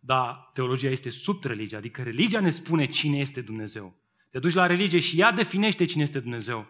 [0.00, 3.94] Dar teologia este sub religia, adică religia ne spune cine este Dumnezeu.
[4.30, 6.66] Te duci la religie și ea definește cine este Dumnezeu.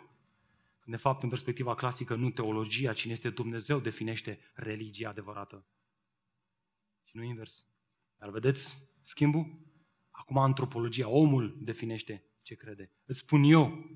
[0.87, 5.67] De fapt, în perspectiva clasică, nu teologia, cine este Dumnezeu, definește religia adevărată.
[7.05, 7.67] Și nu invers.
[8.17, 9.59] Dar vedeți schimbul?
[10.11, 12.91] Acum antropologia, omul definește ce crede.
[13.05, 13.91] Îți spun eu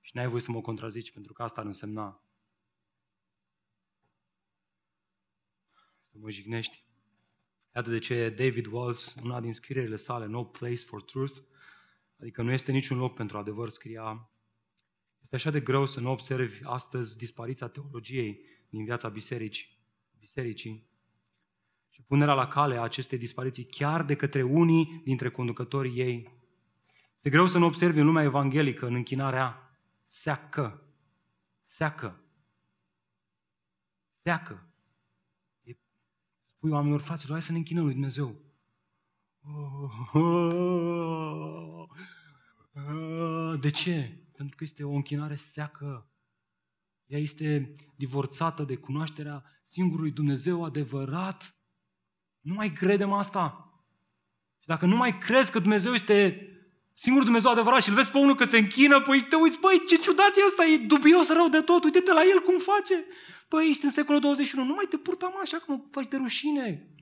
[0.00, 2.22] și n-ai voie să mă contrazici, pentru că asta ar însemna
[6.10, 6.84] să mă jignești.
[7.74, 11.38] Iată de ce David Walls, una din scrierile sale, No Place for Truth,
[12.20, 14.30] adică nu este niciun loc pentru adevăr, scria
[15.24, 19.78] este așa de greu să nu observi astăzi dispariția teologiei din viața bisericii,
[20.18, 20.86] bisericii
[21.90, 26.30] și punerea la cale a acestei dispariții chiar de către unii dintre conducătorii ei.
[27.14, 30.82] Este greu să nu observi în lumea evanghelică, în închinarea seacă,
[31.62, 32.20] seacă,
[34.10, 34.66] seacă.
[35.62, 35.72] E,
[36.44, 38.34] spui oamenilor, fraților, hai să ne închinăm lui Dumnezeu.
[43.60, 44.23] De ce?
[44.36, 46.08] Pentru că este o închinare seacă.
[47.06, 51.56] Ea este divorțată de cunoașterea singurului Dumnezeu adevărat.
[52.40, 53.68] Nu mai credem asta.
[54.58, 56.48] Și dacă nu mai crezi că Dumnezeu este
[56.94, 59.82] singurul Dumnezeu adevărat și îl vezi pe unul că se închină, păi te uiți, băi,
[59.88, 63.04] ce ciudat e ăsta, e dubios rău de tot, uite-te la el cum face.
[63.48, 66.16] Păi, ești în secolul 21, nu mai te purta mă așa că mă faci de
[66.16, 66.94] rușine.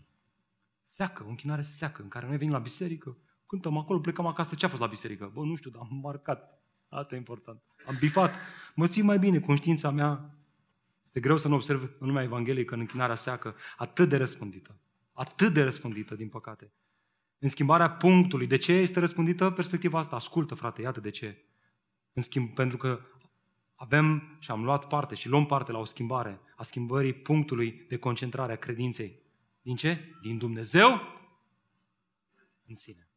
[0.86, 4.64] Seacă, o închinare seacă, în care noi venim la biserică, cântăm acolo, plecăm acasă, ce
[4.64, 5.30] a fost la biserică?
[5.34, 6.61] Bă, nu știu, dar am marcat.
[6.92, 7.62] Asta e important.
[7.86, 8.38] Am bifat.
[8.74, 10.34] Mă simt mai bine, conștiința mea.
[11.04, 14.78] Este greu să nu observ în lumea evanghelică, în închinarea seacă, atât de răspândită,
[15.12, 16.72] atât de răspândită, din păcate.
[17.38, 18.46] În schimbarea punctului.
[18.46, 20.16] De ce este răspândită perspectiva asta?
[20.16, 21.44] Ascultă, frate, iată de ce.
[22.12, 23.00] În schimb, pentru că
[23.74, 27.96] avem și am luat parte și luăm parte la o schimbare a schimbării punctului de
[27.96, 29.22] concentrare a credinței.
[29.62, 30.14] Din ce?
[30.22, 31.00] Din Dumnezeu
[32.66, 33.11] în sine.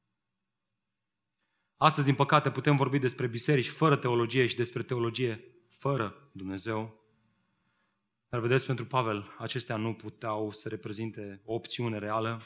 [1.78, 7.04] Astăzi, din păcate, putem vorbi despre biserici fără teologie și despre teologie fără Dumnezeu.
[8.30, 12.42] Dar vedeți, pentru Pavel, acestea nu puteau să reprezinte o opțiune reală.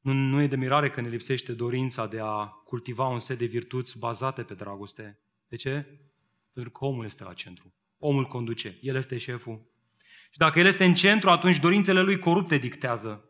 [0.00, 3.46] Nu, nu e de mirare că ne lipsește dorința de a cultiva un set de
[3.46, 5.20] virtuți bazate pe dragoste.
[5.48, 6.00] De ce?
[6.52, 7.74] Pentru că omul este la centru.
[7.98, 8.78] Omul conduce.
[8.80, 9.72] El este șeful.
[10.30, 13.28] Și dacă el este în centru, atunci dorințele lui corupte dictează.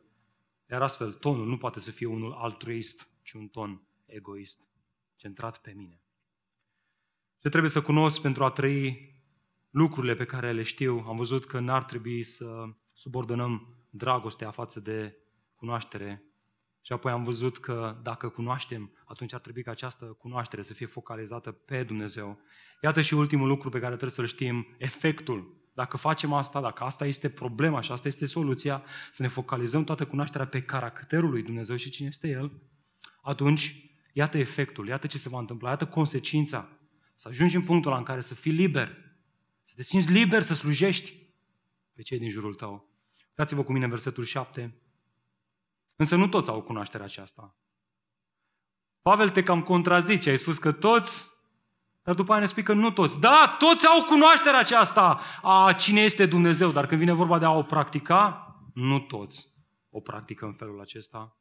[0.71, 4.69] Iar astfel, tonul nu poate să fie unul altruist, ci un ton egoist,
[5.17, 6.03] centrat pe mine.
[7.39, 9.15] Ce trebuie să cunosc pentru a trăi
[9.71, 11.05] lucrurile pe care le știu?
[11.07, 15.17] Am văzut că n-ar trebui să subordonăm dragostea față de
[15.55, 16.23] cunoaștere.
[16.81, 20.87] Și apoi am văzut că dacă cunoaștem, atunci ar trebui ca această cunoaștere să fie
[20.87, 22.41] focalizată pe Dumnezeu.
[22.83, 25.63] Iată și ultimul lucru pe care trebuie să-l știm, efectul.
[25.75, 30.07] Dacă facem asta, dacă asta este problema și asta este soluția, să ne focalizăm toată
[30.07, 32.63] cunoașterea pe caracterul lui Dumnezeu și cine este El,
[33.23, 36.69] atunci Iată efectul, iată ce se va întâmpla, iată consecința.
[37.15, 38.97] Să ajungi în punctul ăla în care să fii liber,
[39.65, 41.17] să te simți liber să slujești
[41.93, 42.89] pe cei din jurul tău.
[43.29, 44.75] Uitați-vă cu mine în versetul 7.
[45.97, 47.57] Însă nu toți au cunoașterea aceasta.
[49.03, 51.31] Pavel te cam contrazice, ai spus că toți,
[52.03, 53.21] dar după aia ne spui că nu toți.
[53.21, 57.51] Da, toți au cunoașterea aceasta a cine este Dumnezeu, dar când vine vorba de a
[57.51, 59.47] o practica, nu toți
[59.91, 61.37] o practică în felul acesta.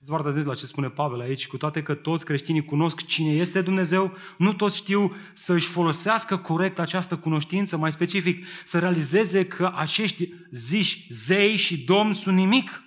[0.00, 3.32] Fiți foarte atenți la ce spune Pavel aici, cu toate că toți creștinii cunosc cine
[3.32, 9.46] este Dumnezeu, nu toți știu să își folosească corect această cunoștință, mai specific, să realizeze
[9.46, 12.82] că acești ziși zei și domni sunt nimic.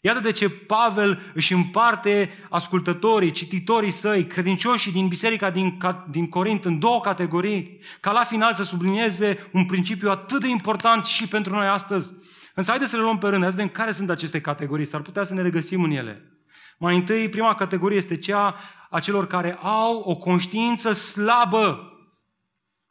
[0.00, 5.78] Iată de ce Pavel își împarte ascultătorii, cititorii săi, credincioșii din biserica din,
[6.10, 11.04] din Corint în două categorii, ca la final să sublinieze un principiu atât de important
[11.04, 12.12] și pentru noi astăzi.
[12.54, 15.24] Însă haideți să le luăm pe rând, să vedem care sunt aceste categorii, s-ar putea
[15.24, 16.32] să ne regăsim în ele.
[16.78, 18.56] Mai întâi, prima categorie este cea
[18.90, 21.92] a celor care au o conștiință slabă.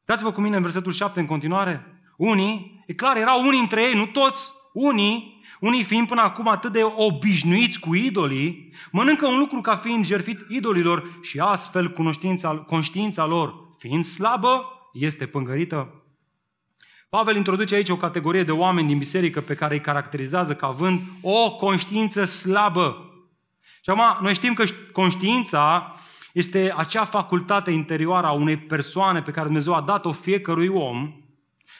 [0.06, 2.02] Dați-vă cu mine în versetul 7 în continuare.
[2.18, 6.72] Unii, e clar, erau unii între ei, nu toți, unii, unii fiind până acum atât
[6.72, 13.26] de obișnuiți cu idolii, mănâncă un lucru ca fiind jertfit idolilor și astfel conștiința, conștiința
[13.26, 16.02] lor, fiind slabă, este pângărită.
[17.10, 21.02] Pavel introduce aici o categorie de oameni din biserică pe care îi caracterizează ca având
[21.22, 23.07] o conștiință slabă.
[23.88, 25.96] Și acum, noi știm că conștiința
[26.34, 31.14] este acea facultate interioară a unei persoane pe care Dumnezeu a dat-o fiecărui om,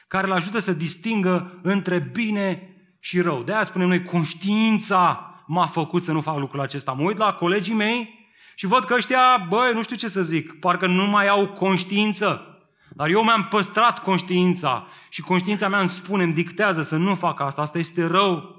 [0.06, 3.42] care îl ajută să distingă între bine și rău.
[3.42, 6.92] De aia spunem noi, conștiința m-a făcut să nu fac lucrul acesta.
[6.92, 10.58] Mă uit la colegii mei și văd că ăștia, băi, nu știu ce să zic,
[10.60, 12.58] parcă nu mai au conștiință.
[12.88, 17.40] Dar eu mi-am păstrat conștiința și conștiința mea îmi spune, îmi dictează să nu fac
[17.40, 18.57] asta, asta este rău.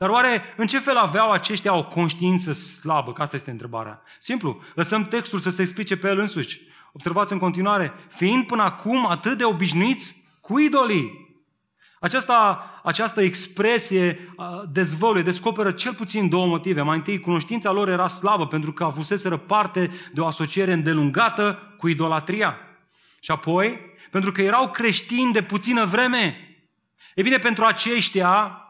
[0.00, 3.12] Dar oare în ce fel aveau aceștia o conștiință slabă?
[3.12, 4.02] Că asta este întrebarea.
[4.18, 6.60] Simplu, lăsăm textul să se explice pe el însuși.
[6.92, 11.28] Observați în continuare, fiind până acum atât de obișnuiți cu idolii.
[12.00, 14.34] Aceasta, această expresie
[14.72, 16.82] dezvăluie, descoperă cel puțin două motive.
[16.82, 21.88] Mai întâi, cunoștința lor era slabă pentru că avuseseră parte de o asociere îndelungată cu
[21.88, 22.56] idolatria.
[23.20, 23.80] Și apoi,
[24.10, 26.36] pentru că erau creștini de puțină vreme.
[27.14, 28.64] E bine, pentru aceștia,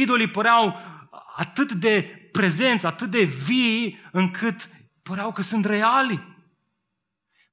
[0.00, 0.76] Idolii păreau
[1.36, 4.68] atât de prezenți, atât de vii, încât
[5.02, 6.32] păreau că sunt reali.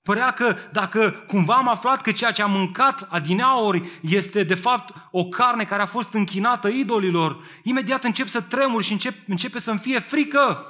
[0.04, 4.94] Părea că dacă cumva am aflat că ceea ce am mâncat adineaori este de fapt
[5.12, 9.80] o carne care a fost închinată idolilor, imediat încep să tremur și încep, începe să-mi
[9.80, 10.66] fie frică.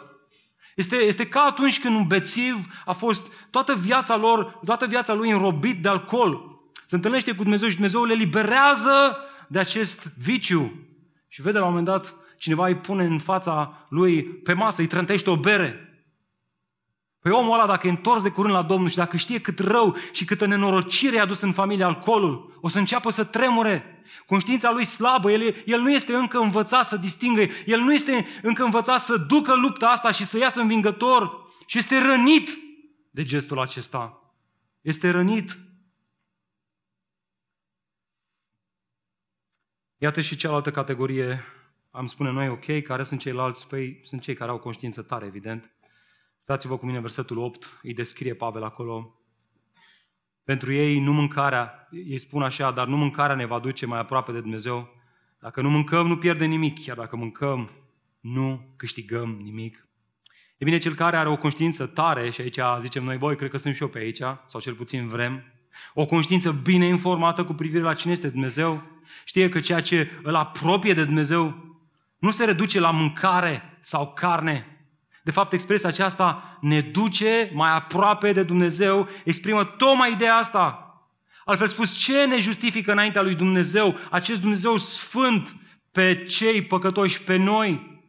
[0.75, 5.29] Este, este ca atunci când un bețiv a fost toată viața lor, toată viața lui
[5.29, 6.59] înrobit de alcool.
[6.85, 9.17] Se întâlnește cu Dumnezeu și Dumnezeu le liberează
[9.47, 10.89] de acest viciu.
[11.33, 14.87] Și vede la un moment dat cineva îi pune în fața lui pe masă, îi
[14.87, 15.85] trântește o bere.
[17.19, 19.95] Păi omul ăla, dacă e întors de curând la Domnul și dacă știe cât rău
[20.11, 24.03] și câtă nenorocire i-a dus în familie alcoolul, o să înceapă să tremure.
[24.25, 28.63] Conștiința lui slabă, el, el nu este încă învățat să distingă, el nu este încă
[28.63, 32.49] învățat să ducă lupta asta și să iasă învingător și este rănit
[33.11, 34.33] de gestul acesta.
[34.81, 35.59] Este rănit
[40.03, 41.43] Iată și cealaltă categorie,
[41.91, 43.67] am spune noi, ok, care sunt ceilalți?
[43.67, 45.71] Păi sunt cei care au conștiință tare, evident.
[46.45, 49.19] Dați-vă cu mine versetul 8, îi descrie Pavel acolo.
[50.43, 54.31] Pentru ei nu mâncarea, ei spun așa, dar nu mâncarea ne va duce mai aproape
[54.31, 54.89] de Dumnezeu,
[55.39, 57.69] Dacă nu mâncăm, nu pierdem nimic, chiar dacă mâncăm,
[58.19, 59.87] nu câștigăm nimic.
[60.57, 63.57] E bine, cel care are o conștiință tare, și aici zicem noi, boi, cred că
[63.57, 65.43] sunt și eu pe aici, sau cel puțin vrem,
[65.93, 68.83] o conștiință bine informată cu privire la cine este Dumnezeu,
[69.25, 71.69] știe că ceea ce îl apropie de Dumnezeu
[72.17, 74.65] nu se reduce la mâncare sau carne.
[75.23, 80.85] De fapt, expresia aceasta ne duce mai aproape de Dumnezeu, exprimă tocmai ideea asta.
[81.45, 85.55] Altfel spus, ce ne justifică înaintea lui Dumnezeu, acest Dumnezeu sfânt,
[85.91, 87.99] pe cei păcătoși, pe noi?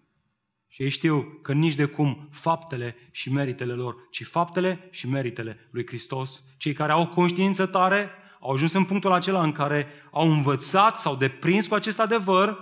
[0.68, 5.68] Și ei știu că nici de cum faptele și meritele lor, ci faptele și meritele
[5.70, 6.44] lui Hristos.
[6.56, 8.10] Cei care au conștiință tare
[8.42, 12.58] au ajuns în punctul acela în care au învățat sau deprins cu acest adevăr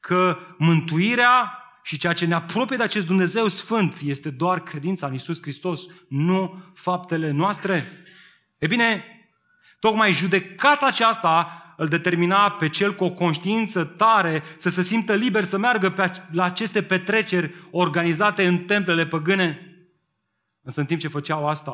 [0.00, 5.14] că mântuirea și ceea ce ne apropie de acest Dumnezeu Sfânt este doar credința în
[5.14, 8.04] Isus Hristos, nu faptele noastre.
[8.58, 9.04] E bine,
[9.78, 15.44] tocmai judecata aceasta îl determina pe cel cu o conștiință tare să se simtă liber
[15.44, 19.64] să meargă pe, la aceste petreceri organizate în templele păgâne.
[20.62, 21.70] Însă în timp ce făceau asta,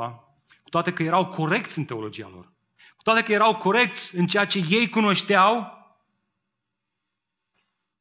[0.63, 2.56] cu toate că erau corecți în teologia lor, cu
[3.07, 5.73] toate că erau corecți în ceea ce ei cunoșteau,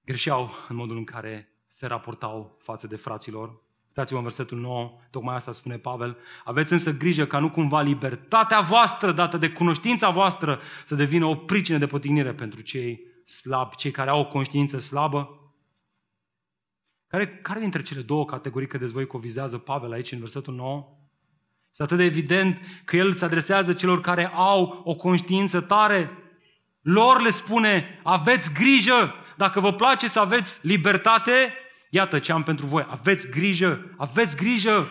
[0.05, 3.61] greșeau în modul în care se raportau față de fraților.
[3.87, 6.17] Uitați-vă în versetul 9, tocmai asta spune Pavel.
[6.43, 11.35] Aveți însă grijă ca nu cumva libertatea voastră dată de cunoștința voastră să devină o
[11.35, 15.53] pricină de potignire pentru cei slabi, cei care au o conștiință slabă.
[17.07, 21.04] Care, care dintre cele două categorii că voi vizează Pavel aici în versetul 9?
[21.77, 26.09] Este atât de evident că el se adresează celor care au o conștiință tare.
[26.81, 31.53] Lor le spune, aveți grijă, dacă vă place să aveți libertate,
[31.95, 32.85] Iată ce am pentru voi.
[32.89, 34.87] Aveți grijă, aveți grijă.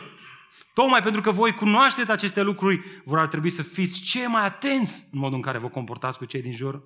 [0.74, 5.09] Tocmai pentru că voi cunoașteți aceste lucruri, vor ar trebui să fiți cei mai atenți
[5.12, 6.82] în modul în care vă comportați cu cei din jur.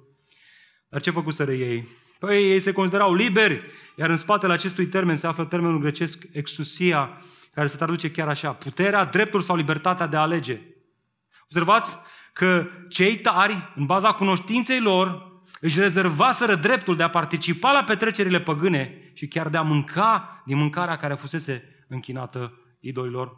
[0.89, 1.89] Dar ce făcuseră ei?
[2.19, 3.63] Păi ei se considerau liberi,
[3.97, 7.23] iar în spatele acestui termen se află termenul grecesc exusia,
[7.59, 10.61] care se traduce chiar așa, puterea, dreptul sau libertatea de a alege.
[11.45, 11.99] Observați
[12.33, 18.41] că cei tari, în baza cunoștinței lor, își rezervaseră dreptul de a participa la petrecerile
[18.41, 23.37] păgâne și chiar de a mânca din mâncarea care fusese închinată idolilor.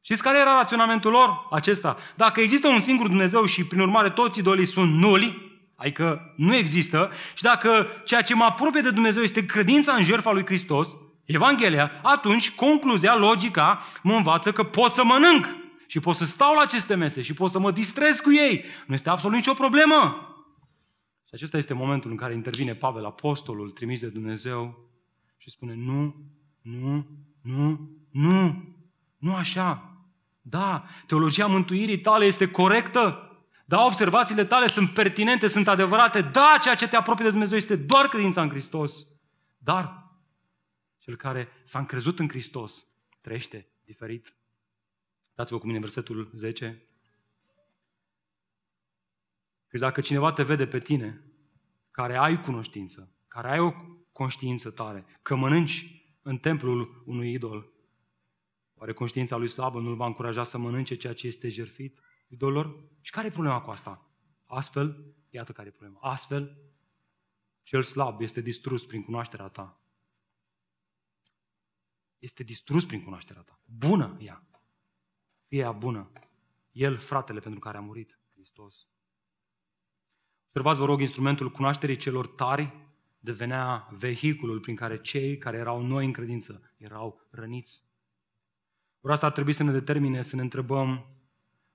[0.00, 1.46] Știți care era raționamentul lor?
[1.50, 1.96] Acesta.
[2.16, 7.10] Dacă există un singur Dumnezeu și prin urmare toți idolii sunt nuli, adică nu există,
[7.34, 10.96] și dacă ceea ce mă apropie de Dumnezeu este credința în jertfa lui Hristos,
[11.34, 15.46] Evanghelia, atunci concluzia, logica, mă învață că pot să mănânc
[15.86, 18.64] și pot să stau la aceste mese și pot să mă distrez cu ei.
[18.86, 20.26] Nu este absolut nicio problemă.
[21.24, 24.88] Și acesta este momentul în care intervine Pavel, apostolul trimis de Dumnezeu
[25.36, 26.14] și spune nu,
[26.62, 27.06] nu,
[27.42, 28.64] nu, nu,
[29.18, 29.96] nu așa.
[30.40, 33.26] Da, teologia mântuirii tale este corectă.
[33.64, 36.20] Da, observațiile tale sunt pertinente, sunt adevărate.
[36.20, 39.06] Da, ceea ce te apropie de Dumnezeu este doar credința în Hristos.
[39.58, 40.01] Dar
[41.02, 42.86] cel care s-a încrezut în Hristos
[43.20, 44.36] trăiește diferit.
[45.34, 46.86] Dați-vă cu mine versetul 10.
[49.66, 51.24] Căci dacă cineva te vede pe tine,
[51.90, 53.72] care ai cunoștință, care ai o
[54.12, 57.72] conștiință tare, că mănânci în templul unui idol,
[58.74, 61.98] oare conștiința lui slabă nu-l va încuraja să mănânce ceea ce este jertfit
[62.28, 62.88] idolor?
[63.00, 64.10] Și care e problema cu asta?
[64.46, 65.98] Astfel, iată care e problema.
[66.00, 66.56] Astfel,
[67.62, 69.81] cel slab este distrus prin cunoașterea ta.
[72.22, 73.60] Este distrus prin cunoașterea ta.
[73.64, 74.46] Bună ea.
[75.46, 76.10] Fie ea bună.
[76.72, 78.88] El, fratele pentru care a murit, Hristos.
[80.46, 82.72] Observați, vă rog, instrumentul cunoașterii celor tari
[83.18, 87.84] devenea vehiculul prin care cei care erau noi în credință erau răniți.
[89.00, 91.06] Ori asta ar trebui să ne determine să ne întrebăm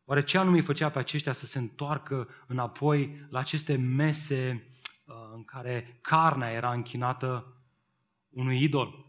[0.05, 4.67] oare ce anume îi făcea pe aceștia să se întoarcă înapoi la aceste mese
[5.05, 7.61] uh, în care carnea era închinată
[8.29, 9.06] unui idol.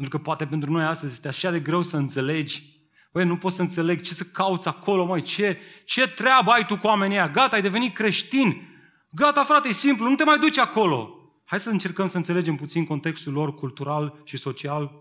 [0.00, 2.80] Pentru că poate pentru noi astăzi este așa de greu să înțelegi
[3.12, 6.78] Băi, nu pot să înțeleg ce să cauți acolo, măi, ce, ce treabă ai tu
[6.78, 7.28] cu oamenii ăia?
[7.28, 8.68] Gata, ai devenit creștin.
[9.10, 11.14] Gata, frate, e simplu, nu te mai duci acolo.
[11.44, 14.92] Hai să încercăm să înțelegem puțin contextul lor cultural și social.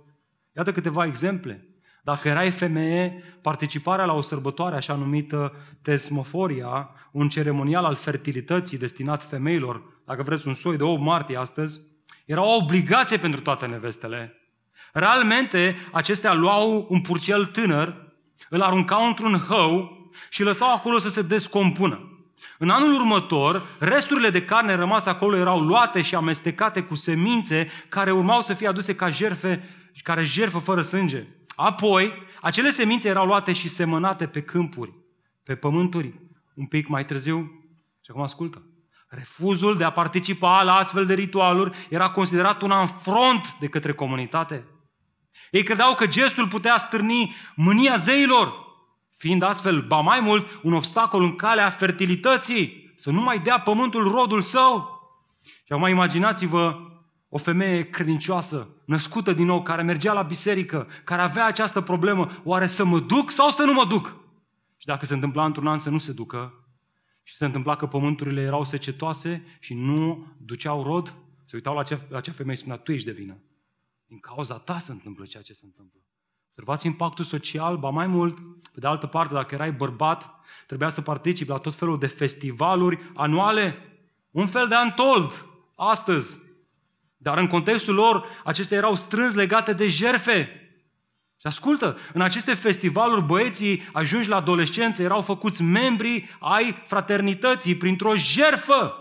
[0.56, 1.68] Iată câteva exemple.
[2.04, 9.24] Dacă erai femeie, participarea la o sărbătoare așa numită tesmoforia, un ceremonial al fertilității destinat
[9.24, 11.82] femeilor, dacă vreți un soi de 8 martie astăzi,
[12.26, 14.39] era o obligație pentru toate nevestele.
[14.94, 18.08] Realmente, acestea luau un purcel tânăr,
[18.50, 19.98] îl aruncau într-un hău
[20.30, 22.04] și lăsau acolo să se descompună.
[22.58, 28.12] În anul următor, resturile de carne rămase acolo erau luate și amestecate cu semințe care
[28.12, 29.70] urmau să fie aduse ca jerfe,
[30.04, 31.28] care jerfă fără sânge.
[31.56, 34.94] Apoi, acele semințe erau luate și semănate pe câmpuri,
[35.44, 36.20] pe pământuri,
[36.56, 37.38] un pic mai târziu.
[38.02, 38.64] Și acum ascultă.
[39.08, 44.64] Refuzul de a participa la astfel de ritualuri era considerat un afront de către comunitate.
[45.52, 48.54] Ei credeau că gestul putea stârni mânia zeilor,
[49.18, 54.12] fiind astfel, ba mai mult, un obstacol în calea fertilității, să nu mai dea pământul
[54.12, 55.00] rodul său.
[55.66, 56.80] Și acum imaginați-vă
[57.30, 62.66] o femeie credincioasă, născută din nou, care mergea la biserică, care avea această problemă, oare
[62.68, 64.16] să mă duc sau să nu mă duc?
[64.78, 66.54] Și dacă se întâmpla într-un an să nu se ducă,
[67.24, 71.16] și se întâmpla că pământurile erau secetoase și nu duceau rod,
[71.46, 73.38] se uitau la acea, la acea femeie și spunea, tu ești de vină.
[74.10, 76.00] Din cauza ta se întâmplă ceea ce se întâmplă.
[76.50, 78.38] Observați impactul social, ba mai mult,
[78.72, 80.30] pe de altă parte, dacă erai bărbat,
[80.68, 83.78] trebuia să participi la tot felul de festivaluri anuale,
[84.32, 85.46] un fel de antold,
[85.76, 86.40] astăzi.
[87.18, 90.50] Dar în contextul lor, acestea erau strâns legate de jerfe.
[91.38, 98.16] Și ascultă, în aceste festivaluri băieții ajungi la adolescență erau făcuți membri ai fraternității printr-o
[98.16, 98.94] jerfă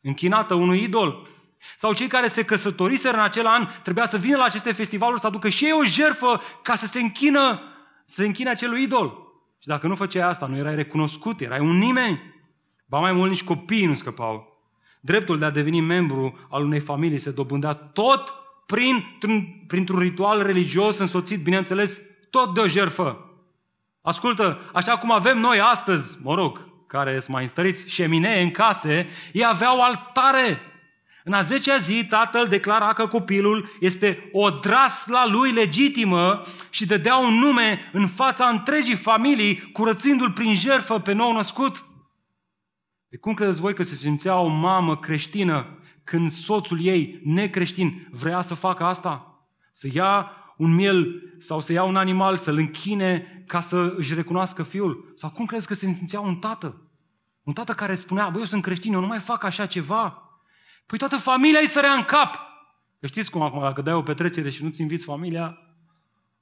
[0.00, 1.28] închinată unui idol.
[1.76, 5.26] Sau cei care se căsătoriseră în acel an trebuia să vină la aceste festivaluri să
[5.26, 7.60] aducă și ei o jerfă ca să se închină,
[8.06, 9.28] să se închine acelui idol.
[9.58, 12.20] Și dacă nu făceai asta, nu erai recunoscut, erai un nimeni.
[12.86, 14.58] Ba mai mult, nici copiii nu scăpau.
[15.00, 18.34] Dreptul de a deveni membru al unei familii se dobândea tot
[18.66, 22.00] printr-un, printr-un ritual religios însoțit, bineînțeles,
[22.30, 23.24] tot de o jerfă.
[24.02, 29.08] Ascultă, așa cum avem noi astăzi, mă rog, care sunt mai înstăriți, șeminee în case,
[29.32, 30.60] ei aveau altare.
[31.30, 37.16] În a zecea zi, tatăl declara că copilul este o drasla lui legitimă și dădea
[37.16, 41.84] un nume în fața întregii familii, curățindu-l prin jerfă pe nou născut.
[43.08, 48.40] De cum credeți voi că se simțea o mamă creștină când soțul ei, necreștin, vrea
[48.40, 49.44] să facă asta?
[49.72, 54.62] Să ia un miel sau să ia un animal, să-l închine ca să își recunoască
[54.62, 55.12] fiul?
[55.16, 56.90] Sau cum crezi că se simțea un tată?
[57.42, 60.24] Un tată care spunea, băi, eu sunt creștin, eu nu mai fac așa ceva.
[60.90, 62.34] Păi toată familia îi sărea în cap.
[63.00, 65.58] Că știți cum acum, dacă dai o petrecere și nu-ți inviți familia,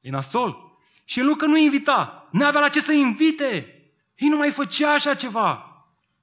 [0.01, 0.79] e nasol.
[1.05, 3.45] Și el nu că nu invita, nu avea la ce să invite.
[4.15, 5.65] Ei nu mai făcea așa ceva.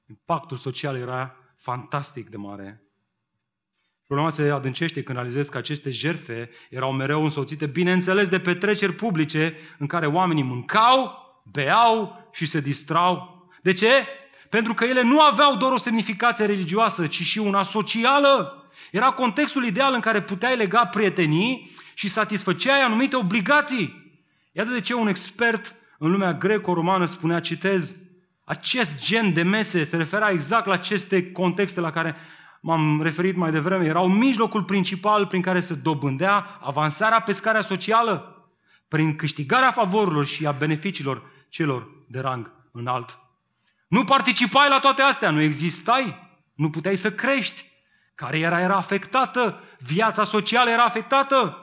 [0.09, 2.83] Impactul social era fantastic de mare.
[4.05, 9.57] Problema se adâncește când realizez că aceste jerfe erau mereu însoțite, bineînțeles, de petreceri publice
[9.77, 11.17] în care oamenii mâncau,
[11.51, 13.47] beau și se distrau.
[13.61, 14.07] De ce?
[14.55, 18.63] Pentru că ele nu aveau doar o semnificație religioasă, ci și una socială.
[18.91, 24.13] Era contextul ideal în care puteai lega prietenii și satisfăceai anumite obligații.
[24.51, 27.95] Iată de ce un expert în lumea greco-romană spunea, citez,
[28.43, 32.15] acest gen de mese se refera exact la aceste contexte la care
[32.61, 38.45] m-am referit mai devreme, erau mijlocul principal prin care se dobândea avansarea pe scara socială,
[38.87, 43.19] prin câștigarea favorurilor și a beneficiilor celor de rang înalt.
[43.87, 46.15] Nu participai la toate astea, nu existai,
[46.53, 47.73] nu puteai să crești.
[48.15, 51.59] Cariera era afectată, viața socială era afectată.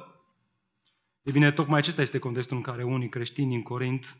[1.22, 4.16] E bine, tocmai acesta este contextul în care unii creștini din Corint,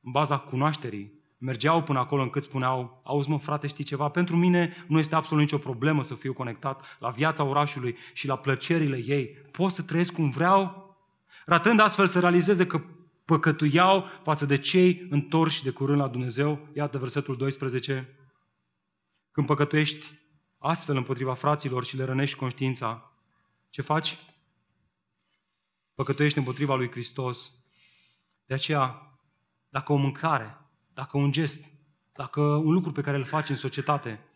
[0.00, 4.84] în baza cunoașterii, mergeau până acolo încât spuneau, auzi mă frate, știi ceva, pentru mine
[4.86, 9.26] nu este absolut nicio problemă să fiu conectat la viața orașului și la plăcerile ei.
[9.50, 10.94] Pot să trăiesc cum vreau,
[11.44, 12.82] ratând astfel să realizeze că
[13.26, 16.68] păcătuiau față de cei întorși de curând la Dumnezeu.
[16.72, 18.16] Iată versetul 12.
[19.30, 20.06] Când păcătuiești
[20.58, 23.12] astfel împotriva fraților și le rănești conștiința,
[23.70, 24.18] ce faci?
[25.94, 27.52] Păcătuiești împotriva lui Hristos.
[28.44, 29.18] De aceea,
[29.68, 30.58] dacă o mâncare,
[30.92, 31.64] dacă un gest,
[32.12, 34.26] dacă un lucru pe care îl faci în societate,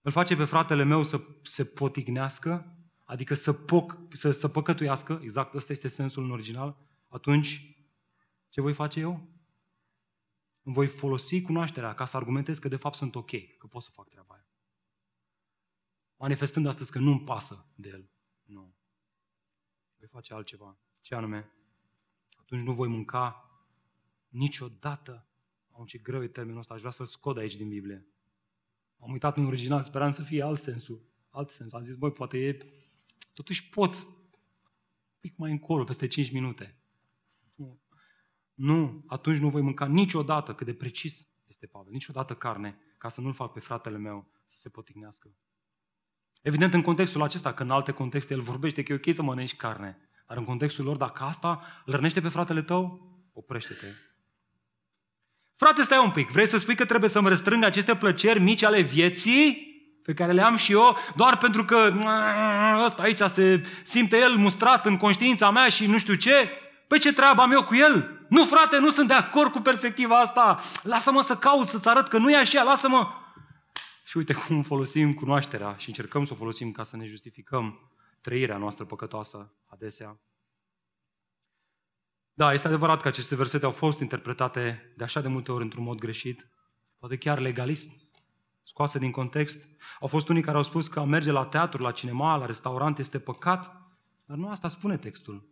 [0.00, 5.54] îl face pe fratele meu să se potignească, adică să, poc, să, să păcătuiască, exact
[5.54, 6.76] ăsta este sensul în original,
[7.14, 7.76] atunci
[8.48, 9.28] ce voi face eu?
[10.62, 13.90] Îmi voi folosi cunoașterea ca să argumentez că de fapt sunt ok, că pot să
[13.90, 14.46] fac treaba aia.
[16.16, 18.10] Manifestând astăzi că nu-mi pasă de el.
[18.42, 18.74] Nu.
[19.96, 20.78] Voi face altceva.
[21.00, 21.50] Ce anume?
[22.36, 23.50] Atunci nu voi mânca
[24.28, 25.26] niciodată.
[25.70, 28.06] Am ce greu e termenul ăsta, aș vrea să-l scot aici din Biblie.
[28.98, 31.02] Am uitat în original, speram să fie alt sensul.
[31.30, 31.72] Alt sens.
[31.72, 32.58] Am zis, băi, poate e...
[33.32, 34.06] Totuși poți.
[35.20, 36.83] Pic mai încolo, peste 5 minute.
[38.54, 43.20] Nu, atunci nu voi mânca niciodată, cât de precis este Pavel, niciodată carne, ca să
[43.20, 45.34] nu-l fac pe fratele meu să se potignească.
[46.42, 49.56] Evident, în contextul acesta, că în alte contexte el vorbește că e ok să mănânci
[49.56, 53.86] carne, dar în contextul lor, dacă asta îl rănește pe fratele tău, oprește-te.
[55.56, 58.80] Frate, stai un pic, vrei să spui că trebuie să-mi restrâng aceste plăceri mici ale
[58.80, 61.92] vieții, pe care le am și eu, doar pentru că
[62.84, 66.50] ăsta aici se simte el mustrat în conștiința mea și nu știu ce?
[66.86, 68.23] Păi ce treabă am eu cu el?
[68.34, 70.60] Nu, frate, nu sunt de acord cu perspectiva asta.
[70.82, 73.08] Lasă-mă să caut, să-ți arăt că nu e așa, lasă-mă.
[74.04, 78.56] Și uite cum folosim cunoașterea și încercăm să o folosim ca să ne justificăm trăirea
[78.56, 80.18] noastră păcătoasă adesea.
[82.32, 85.84] Da, este adevărat că aceste versete au fost interpretate de așa de multe ori într-un
[85.84, 86.48] mod greșit,
[86.98, 87.90] poate chiar legalist,
[88.62, 89.68] scoase din context.
[90.00, 92.98] Au fost unii care au spus că a merge la teatru, la cinema, la restaurant
[92.98, 93.64] este păcat,
[94.24, 95.48] dar nu asta spune textul.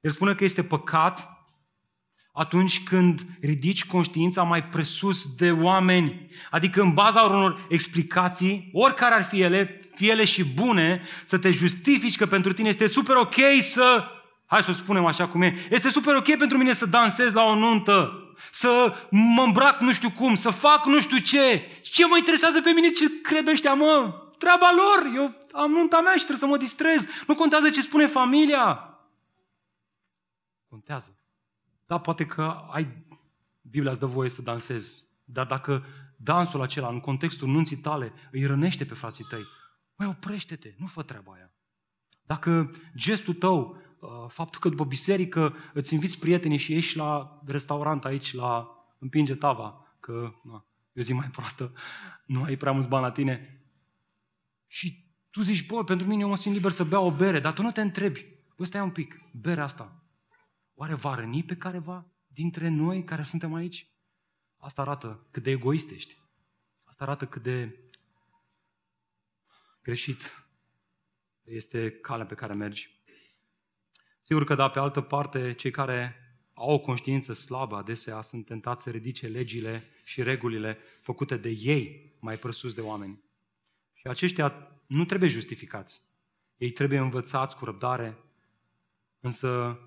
[0.00, 1.35] El spune că este păcat
[2.36, 9.24] atunci când ridici conștiința mai presus de oameni, adică în baza unor explicații, oricare ar
[9.24, 13.34] fi ele, fie ele și bune, să te justifici că pentru tine este super ok
[13.62, 14.04] să,
[14.46, 17.42] hai să o spunem așa cum e, este super ok pentru mine să dansez la
[17.42, 18.12] o nuntă,
[18.50, 21.62] să mă îmbrac nu știu cum, să fac nu știu ce.
[21.82, 24.14] Ce mă interesează pe mine ce cred ăștia, mă?
[24.38, 27.06] Treaba lor, eu am nunta mea și trebuie să mă distrez.
[27.26, 28.98] Nu contează ce spune familia.
[30.68, 31.15] Contează.
[31.86, 33.04] Da, poate că ai,
[33.60, 35.84] Biblia îți dă voie să dansezi, dar dacă
[36.16, 39.46] dansul acela, în contextul nunții tale, îi rănește pe frații tăi,
[39.96, 41.50] mai oprește-te, nu fă treaba aia.
[42.22, 48.04] Dacă gestul tău, uh, faptul că după biserică îți inviți prietenii și ieși la restaurant
[48.04, 48.68] aici, la
[48.98, 51.72] împinge tava, că na, e o zi mai proastă,
[52.26, 53.60] nu ai prea mulți bani la tine,
[54.66, 57.52] și tu zici, bă, pentru mine eu mă simt liber să beau o bere, dar
[57.52, 58.26] tu nu te întrebi,
[58.56, 60.05] bă, stai un pic, berea asta,
[60.78, 63.90] Oare va răni pe careva dintre noi care suntem aici?
[64.56, 66.18] Asta arată cât de egoist ești.
[66.84, 67.78] Asta arată cât de
[69.82, 70.46] greșit
[71.42, 73.00] este calea pe care mergi.
[74.22, 76.16] Sigur că, da, pe altă parte, cei care
[76.54, 82.14] au o conștiință slabă adesea sunt tentați să ridice legile și regulile făcute de ei
[82.20, 83.22] mai presus de oameni.
[83.92, 86.02] Și aceștia nu trebuie justificați.
[86.56, 88.18] Ei trebuie învățați cu răbdare,
[89.20, 89.80] însă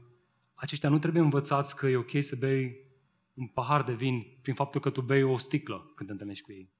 [0.59, 2.87] aceștia nu trebuie învățați că e ok să bei
[3.33, 6.51] un pahar de vin prin faptul că tu bei o sticlă când te întâlnești cu
[6.51, 6.73] ei.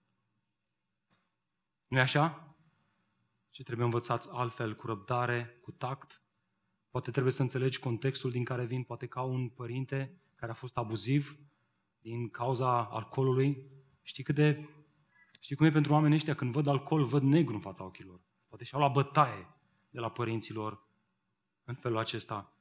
[1.87, 2.55] nu e așa?
[3.49, 6.23] Și trebuie învățați altfel, cu răbdare, cu tact.
[6.89, 10.77] Poate trebuie să înțelegi contextul din care vin, poate ca un părinte care a fost
[10.77, 11.39] abuziv
[11.99, 13.71] din cauza alcoolului.
[14.01, 14.69] Știi cât de...
[15.39, 18.21] Știi cum e pentru oamenii ăștia când văd alcool, văd negru în fața ochilor.
[18.47, 19.47] Poate și-au luat bătaie
[19.89, 20.87] de la părinților
[21.63, 22.58] în felul acesta.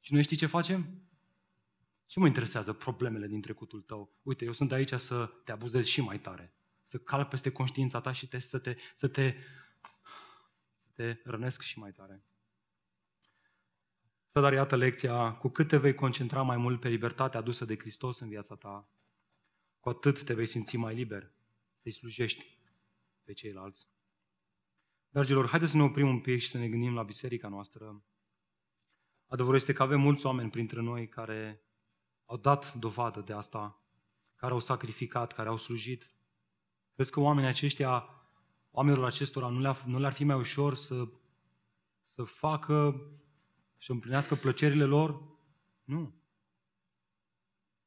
[0.00, 1.02] Și noi știi ce facem?
[2.06, 4.10] Ce mă interesează problemele din trecutul tău?
[4.22, 6.54] Uite, eu sunt aici să te abuzez și mai tare.
[6.82, 9.34] Să calc peste conștiința ta și te, să, te, să, te,
[10.82, 12.24] să te rănesc și mai tare.
[14.32, 18.18] Dar iată lecția, cu cât te vei concentra mai mult pe libertatea adusă de Hristos
[18.18, 18.88] în viața ta,
[19.80, 21.30] cu atât te vei simți mai liber
[21.76, 22.58] să-i slujești
[23.24, 23.88] pe ceilalți.
[25.10, 28.02] Dragilor, haideți să ne oprim un pic și să ne gândim la biserica noastră.
[29.30, 31.62] Adevărul este că avem mulți oameni printre noi care
[32.24, 33.80] au dat dovadă de asta,
[34.36, 36.14] care au sacrificat, care au slujit.
[36.94, 38.08] Crezi că oamenii aceștia,
[38.70, 41.08] oamenilor acestora, nu le-ar, nu le-ar fi mai ușor să,
[42.02, 43.06] să facă
[43.76, 45.22] și împlinească plăcerile lor?
[45.84, 46.14] Nu.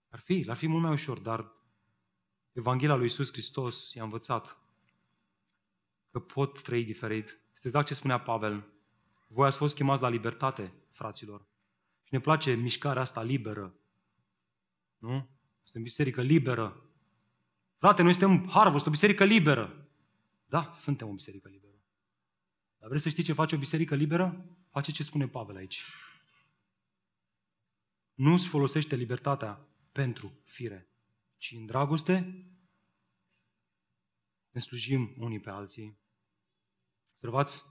[0.09, 1.51] Ar fi, ar fi mult mai ușor, dar
[2.51, 4.57] Evanghelia lui Iisus Hristos i-a învățat
[6.11, 7.39] că pot trăi diferit.
[7.53, 8.67] Este exact ce spunea Pavel.
[9.27, 11.47] Voi ați fost chemați la libertate, fraților.
[12.03, 13.75] Și ne place mișcarea asta liberă.
[14.97, 15.29] Nu?
[15.63, 16.89] Suntem biserică liberă.
[17.77, 19.87] Frate, noi suntem Harvest, o biserică liberă.
[20.45, 21.73] Da, suntem o biserică liberă.
[22.77, 24.45] Dar vreți să știi ce face o biserică liberă?
[24.70, 25.83] Face ce spune Pavel aici.
[28.13, 30.89] Nu îți folosește libertatea pentru fire,
[31.37, 32.45] ci în dragoste
[34.49, 35.97] ne slujim unii pe alții.
[37.13, 37.63] Observați,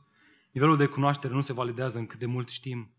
[0.51, 2.95] nivelul de cunoaștere nu se validează în cât de mult știm,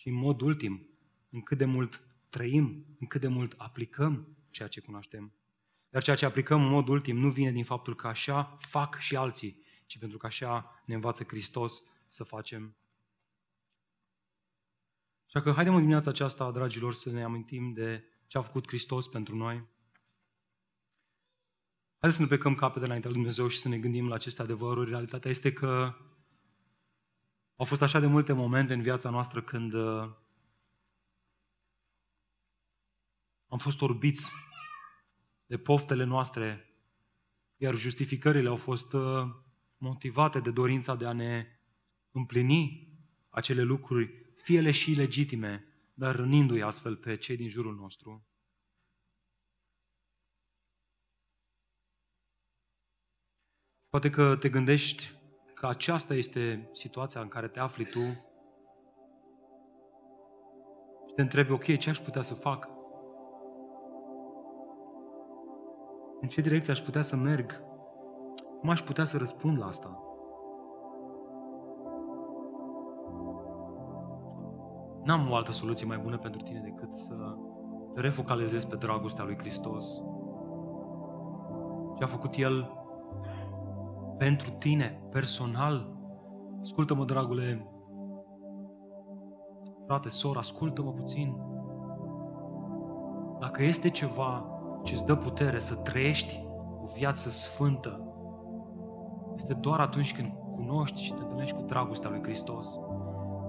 [0.00, 0.88] și în mod ultim,
[1.30, 5.32] în cât de mult trăim, în cât de mult aplicăm ceea ce cunoaștem.
[5.90, 9.16] Dar ceea ce aplicăm în mod ultim nu vine din faptul că așa fac și
[9.16, 12.76] alții, ci pentru că așa ne învață Hristos să facem.
[15.26, 19.08] Așa că haidem în dimineața aceasta, dragilor, să ne amintim de ce a făcut Hristos
[19.08, 19.54] pentru noi.
[21.98, 24.90] Haideți să ne plecăm capete înaintea lui Dumnezeu și să ne gândim la aceste adevăruri.
[24.90, 25.94] Realitatea este că
[27.60, 30.10] au fost așa de multe momente în viața noastră când uh,
[33.46, 34.32] am fost orbiți
[35.46, 36.74] de poftele noastre,
[37.56, 39.34] iar justificările au fost uh,
[39.76, 41.46] motivate de dorința de a ne
[42.10, 42.88] împlini
[43.30, 45.64] acele lucruri, fie ele și legitime,
[45.94, 48.26] dar rănindu-i astfel pe cei din jurul nostru.
[53.88, 55.19] Poate că te gândești
[55.60, 58.00] că aceasta este situația în care te afli tu
[61.06, 62.68] și te întrebi, ok, ce aș putea să fac?
[66.20, 67.62] În ce direcție aș putea să merg?
[68.60, 70.02] Cum aș putea să răspund la asta?
[75.04, 77.36] N-am o altă soluție mai bună pentru tine decât să
[77.94, 80.02] te refocalizezi pe dragostea lui Hristos.
[81.96, 82.72] Ce a făcut El
[84.20, 85.96] pentru tine, personal.
[86.60, 87.70] Ascultă-mă, dragule,
[89.86, 91.36] frate, soră, ascultă-mă puțin.
[93.38, 96.44] Dacă este ceva ce îți dă putere să trăiești
[96.82, 98.14] o viață sfântă,
[99.36, 102.78] este doar atunci când cunoști și te întâlnești cu dragostea lui Hristos.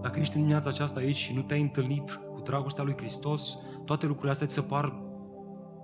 [0.01, 4.05] Dacă ești în dimineața aceasta aici și nu te-ai întâlnit cu dragostea lui Hristos, toate
[4.05, 4.95] lucrurile astea ți se par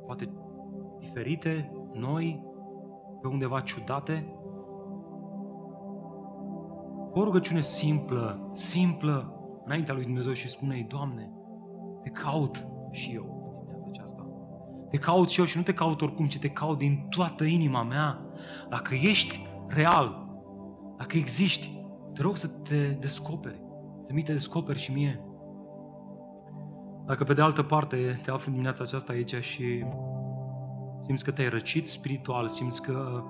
[0.06, 0.30] poate
[1.00, 2.44] diferite, noi,
[3.22, 4.37] pe undeva ciudate.
[7.18, 9.34] O rugăciune simplă, simplă,
[9.66, 11.32] înaintea lui Dumnezeu și spune-i, Doamne,
[12.04, 14.28] te caut și eu în dimineața aceasta.
[14.90, 17.84] Te caut și eu și nu te caut oricum, ci te caut din toată inima
[17.84, 18.22] mea.
[18.70, 20.28] Dacă ești real,
[20.98, 23.62] dacă existi, te rog să te descoperi,
[24.00, 25.24] să mi te descoperi și mie.
[27.06, 29.86] Dacă pe de altă parte te afli dimineața aceasta aici și
[31.06, 33.24] simți că te-ai răcit spiritual, simți că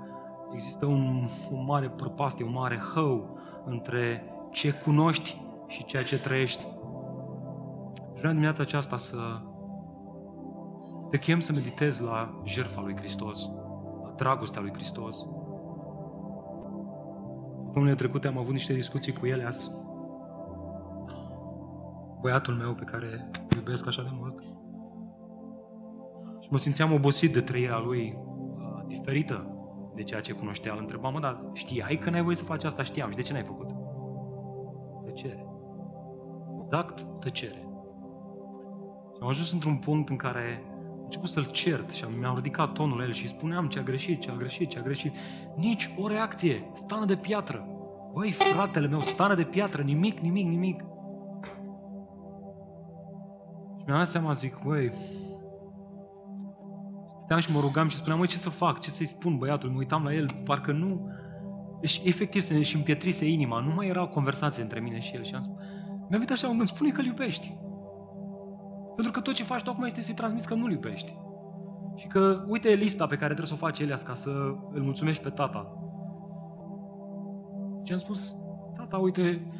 [0.54, 3.37] există un, un mare prăpastie, un mare hău
[3.70, 6.66] între ce cunoști și ceea ce trăiești.
[8.14, 9.42] Vreau dimineața aceasta să
[11.10, 13.50] te chem să meditezi la jertfa lui Hristos,
[14.04, 15.28] la dragostea lui Hristos.
[17.64, 19.72] Săptămânile trecute am avut niște discuții cu Elias,
[22.22, 24.40] băiatul meu pe care îl iubesc așa de mult.
[26.40, 28.18] Și mă simțeam obosit de trăirea lui
[28.58, 29.57] uh, diferită
[29.98, 30.74] de ceea ce cunoștea.
[30.74, 32.84] Îl întrebam, mă, dar știai că n-ai voie să faci asta?
[32.84, 33.10] Știam.
[33.10, 33.70] Și de ce n-ai făcut?
[35.06, 35.46] Tăcere.
[36.56, 37.68] Exact tăcere.
[39.14, 40.64] Și am ajuns într-un punct în care
[40.98, 44.32] am început să-l cert și mi-am ridicat tonul el și spuneam ce a greșit, ce
[44.32, 45.14] a greșit, ce a greșit.
[45.56, 47.68] Nici o reacție, stană de piatră.
[48.14, 50.80] Băi, fratele meu, stană de piatră, nimic, nimic, nimic.
[53.78, 54.92] Și mi-am dat seama, zic, băi,
[57.28, 59.78] stăteam și mă rugam și spuneam, măi, ce să fac, ce să-i spun băiatul, mă
[59.78, 61.12] uitam la el, parcă nu,
[61.80, 65.24] deci efectiv se și împietrise inima, nu mai era o conversație între mine și el
[65.24, 65.56] și am spus,
[65.98, 67.58] mi-a venit așa un gând, spune că-l iubești.
[68.96, 71.18] Pentru că tot ce faci tocmai este să-i transmiți că nu-l iubești.
[71.96, 74.30] Și că uite lista pe care trebuie să o faci Elias ca să
[74.72, 75.78] îl mulțumești pe tata.
[77.84, 78.36] Și am spus,
[78.76, 79.52] tata, uite,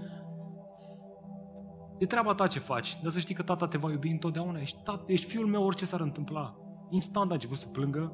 [1.98, 4.60] e treaba ta ce faci, dar să știi că tata te va iubi întotdeauna.
[4.60, 6.56] Ești, tata, ești fiul meu orice s-ar întâmpla.
[6.90, 8.14] Instant a început să plângă.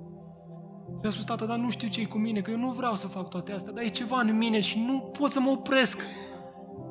[1.01, 2.95] Și a spus, tata, dar nu știu ce e cu mine, că eu nu vreau
[2.95, 5.97] să fac toate astea, dar e ceva în mine și nu pot să mă opresc.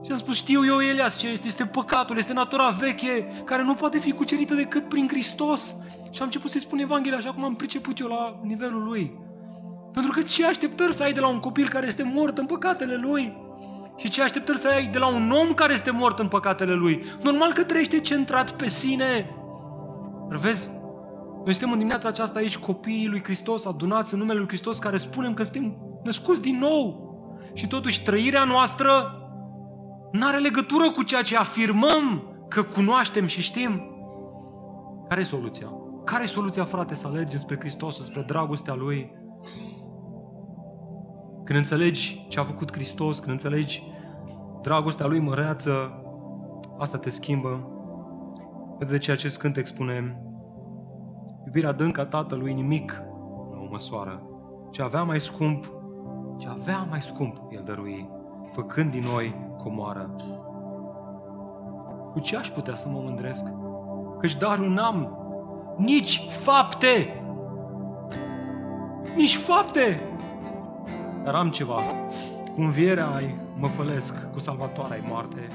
[0.05, 3.75] Și am spus, știu eu, Elias, ce este, este păcatul, este natura veche, care nu
[3.75, 5.77] poate fi cucerită decât prin Hristos.
[6.11, 9.21] Și am început să-i spun Evanghelia așa cum am priceput eu la nivelul lui.
[9.93, 12.95] Pentru că ce așteptări să ai de la un copil care este mort în păcatele
[12.95, 13.37] lui?
[13.97, 17.05] Și ce așteptări să ai de la un om care este mort în păcatele lui?
[17.23, 19.31] Normal că trăiește centrat pe sine.
[20.29, 20.71] Dar vezi,
[21.45, 24.97] noi suntem în dimineața aceasta aici copiii lui Hristos, adunați în numele lui Hristos, care
[24.97, 27.11] spunem că suntem născuți din nou.
[27.53, 28.91] Și totuși trăirea noastră
[30.13, 33.87] nu are legătură cu ceea ce afirmăm că cunoaștem și știm.
[35.09, 35.67] Care e soluția?
[36.05, 39.13] Care e soluția, frate, să alergi spre Hristos, spre dragostea Lui?
[41.45, 43.83] Când înțelegi ce a făcut Hristos, când înțelegi
[44.63, 46.03] dragostea Lui măreață,
[46.79, 47.67] asta te schimbă.
[48.89, 50.23] De ce acest cântec spune,
[51.55, 53.03] iubirea adâncă a Tatălui nimic
[53.51, 54.23] nu o măsoară.
[54.71, 55.73] Ce avea mai scump,
[56.39, 58.09] ce avea mai scump, El dărui,
[58.53, 60.11] făcând din noi comoară.
[62.13, 63.45] Cu ce aș putea să mă mândresc?
[64.19, 65.19] Căci darul n-am
[65.77, 67.23] nici fapte.
[69.17, 70.01] Nici fapte.
[71.25, 71.83] Dar am ceva.
[72.55, 75.49] Cu învierea ai mă fălesc, cu salvatoarea ai moarte.